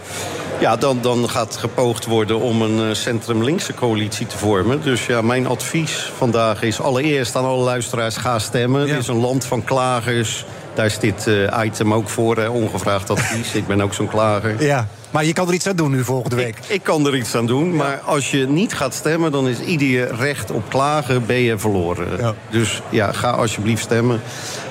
[0.60, 4.82] Ja, dan, dan gaat gepoogd worden om een centrum-linkse coalitie te vormen.
[4.82, 8.16] Dus ja, mijn advies vandaag is allereerst aan alle luisteraars...
[8.16, 8.86] ga stemmen.
[8.86, 8.92] Ja.
[8.92, 10.44] Het is een land van klagers.
[10.74, 13.54] Daar is dit eh, item ook voor, hè, ongevraagd advies.
[13.54, 14.62] Ik ben ook zo'n klager.
[14.64, 16.58] Ja, maar je kan er iets aan doen nu volgende week.
[16.58, 19.32] Ik, ik kan er iets aan doen, maar als je niet gaat stemmen...
[19.32, 22.18] dan is ieder recht op klagen, ben je verloren.
[22.18, 22.34] Ja.
[22.50, 24.20] Dus ja, ga alsjeblieft stemmen.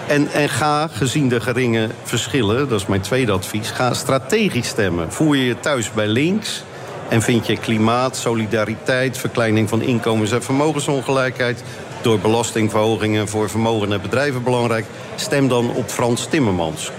[0.07, 3.69] En, en ga, gezien de geringe verschillen, dat is mijn tweede advies...
[3.71, 5.11] ga strategisch stemmen.
[5.11, 6.63] Voel je je thuis bij links...
[7.09, 9.17] en vind je klimaat, solidariteit...
[9.17, 11.63] verkleining van inkomens- en vermogensongelijkheid...
[12.03, 14.85] door belastingverhogingen voor vermogende bedrijven belangrijk...
[15.15, 16.91] stem dan op Frans Timmermans.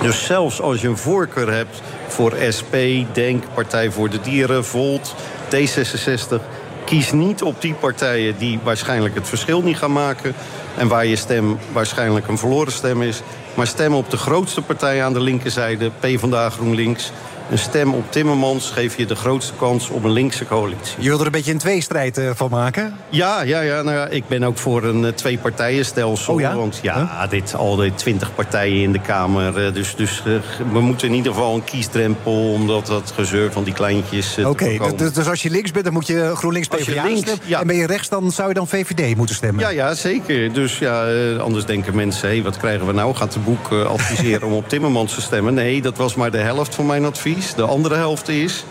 [0.00, 2.74] Dus zelfs als je een voorkeur hebt voor SP,
[3.12, 5.14] DENK, Partij voor de Dieren, Volt,
[5.54, 6.40] D66...
[6.84, 10.34] kies niet op die partijen die waarschijnlijk het verschil niet gaan maken...
[10.76, 13.22] en waar je stem waarschijnlijk een verloren stem is...
[13.54, 17.12] maar stem op de grootste partij aan de linkerzijde, PvdA GroenLinks...
[17.50, 20.94] Een stem op Timmermans geeft je de grootste kans op een linkse coalitie.
[20.98, 22.96] Je wil er een beetje een tweestrijd eh, van maken?
[23.08, 26.34] Ja, ja, ja, nou ja, ik ben ook voor een eh, twee-partijenstelsel.
[26.34, 26.56] Oh ja?
[26.56, 29.66] Want ja, dit, al die twintig partijen in de Kamer.
[29.66, 30.22] eh, dus dus
[30.72, 32.52] we moeten in ieder geval een kiesdrempel...
[32.52, 36.06] omdat dat gezeur van die kleintjes Oké, dus, dus als je links bent, dan moet
[36.06, 37.44] je GroenLinks PvdA links, stemmen.
[37.46, 37.60] ja.
[37.60, 39.60] En ben je rechts, dan zou je dan VVD moeten stemmen.
[39.60, 40.52] Ja, ja, zeker.
[40.52, 43.14] Dus ja, anders denken mensen, hé, wat krijgen we nou?
[43.14, 45.54] Gaat de boek adviseren om op Timmermans te stemmen?
[45.54, 47.31] Nee, dat was maar de helft van mijn advies.
[47.56, 48.64] De andere helft is...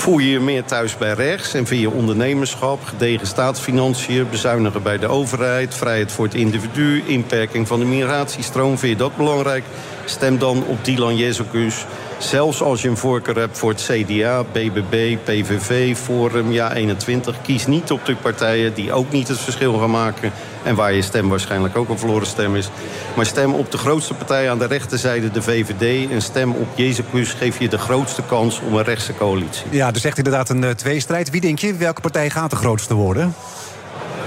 [0.00, 5.06] Voel je je meer thuis bij rechts en je ondernemerschap, gedegen staatsfinanciën, bezuinigen bij de
[5.06, 9.64] overheid, vrijheid voor het individu, inperking van de migratiestroom, vind je dat belangrijk?
[10.04, 11.84] Stem dan op Dylan Jezekus.
[12.20, 17.66] Zelfs als je een voorkeur hebt voor het CDA, BBB, PVV, Forum, Ja 21, kies
[17.66, 21.28] niet op de partijen die ook niet het verschil gaan maken en waar je stem
[21.28, 22.70] waarschijnlijk ook een verloren stem is.
[23.16, 26.10] Maar stem op de grootste partij aan de rechterzijde, de VVD.
[26.10, 29.66] En stem op Jezekus geef je de grootste kans om een rechtse coalitie.
[29.70, 31.30] Ja, dus echt inderdaad een eh, tweestrijd.
[31.30, 33.34] Wie denk je, welke partij gaat de grootste worden?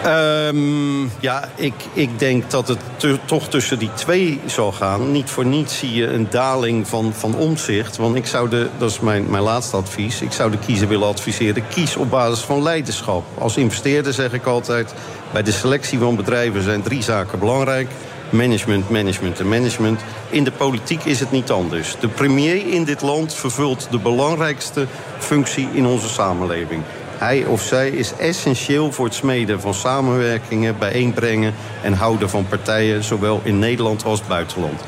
[0.03, 2.79] Ehm, ja, ik, ik denk dat het
[3.25, 5.11] toch tussen die twee zal gaan.
[5.11, 7.97] Niet voor niets zie je een daling van, van omzicht.
[7.97, 11.07] Want ik zou de, dat is mijn, mijn laatste advies, ik zou de kiezer willen
[11.07, 11.67] adviseren...
[11.67, 13.23] kies op basis van leiderschap.
[13.37, 14.93] Als investeerder zeg ik altijd...
[15.31, 17.89] bij de selectie van bedrijven zijn drie zaken belangrijk...
[18.29, 20.01] Management, management en management.
[20.29, 21.95] In de politiek is het niet anders.
[21.99, 24.87] De premier in dit land vervult de belangrijkste
[25.19, 26.83] functie in onze samenleving.
[27.23, 33.03] Hij of zij is essentieel voor het smeden van samenwerkingen, bijeenbrengen en houden van partijen,
[33.03, 34.81] zowel in Nederland als buitenland.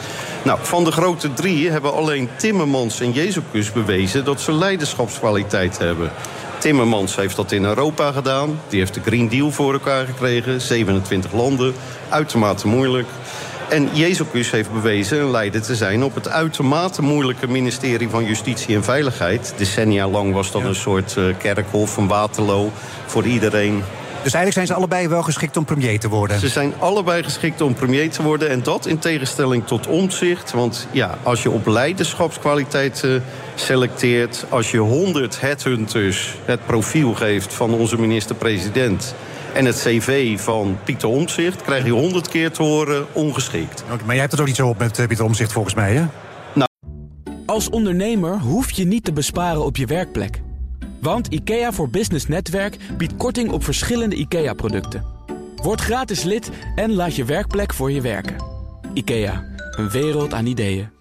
[0.43, 6.11] Nou, van de grote drie hebben alleen Timmermans en Jezus bewezen dat ze leiderschapskwaliteit hebben.
[6.57, 8.59] Timmermans heeft dat in Europa gedaan.
[8.67, 10.61] Die heeft de Green Deal voor elkaar gekregen.
[10.61, 11.73] 27 landen.
[12.09, 13.07] Uitermate moeilijk.
[13.69, 18.75] En Jezus heeft bewezen een leider te zijn op het uitermate moeilijke ministerie van Justitie
[18.75, 19.53] en Veiligheid.
[19.57, 22.71] Decennia lang was dat een soort eh, kerkhof, een waterloo
[23.05, 23.83] voor iedereen.
[24.25, 26.39] Dus eigenlijk zijn ze allebei wel geschikt om premier te worden.
[26.39, 28.49] Ze zijn allebei geschikt om premier te worden.
[28.49, 30.51] En dat in tegenstelling tot omzicht.
[30.51, 33.11] Want ja, als je op leiderschapskwaliteit eh,
[33.55, 34.45] selecteert...
[34.49, 39.15] als je 100 headhunters het profiel geeft van onze minister-president...
[39.55, 41.61] en het cv van Pieter Omzicht...
[41.61, 43.83] krijg je 100 keer te horen ongeschikt.
[43.87, 46.05] Maar jij hebt het ook niet zo op met eh, Pieter Omzicht volgens mij, hè?
[47.45, 50.41] Als ondernemer hoef je niet te besparen op je werkplek.
[51.01, 55.05] Want IKEA voor Business Netwerk biedt korting op verschillende IKEA-producten.
[55.55, 58.35] Word gratis lid en laat je werkplek voor je werken.
[58.93, 60.94] IKEA, een wereld aan ideeën.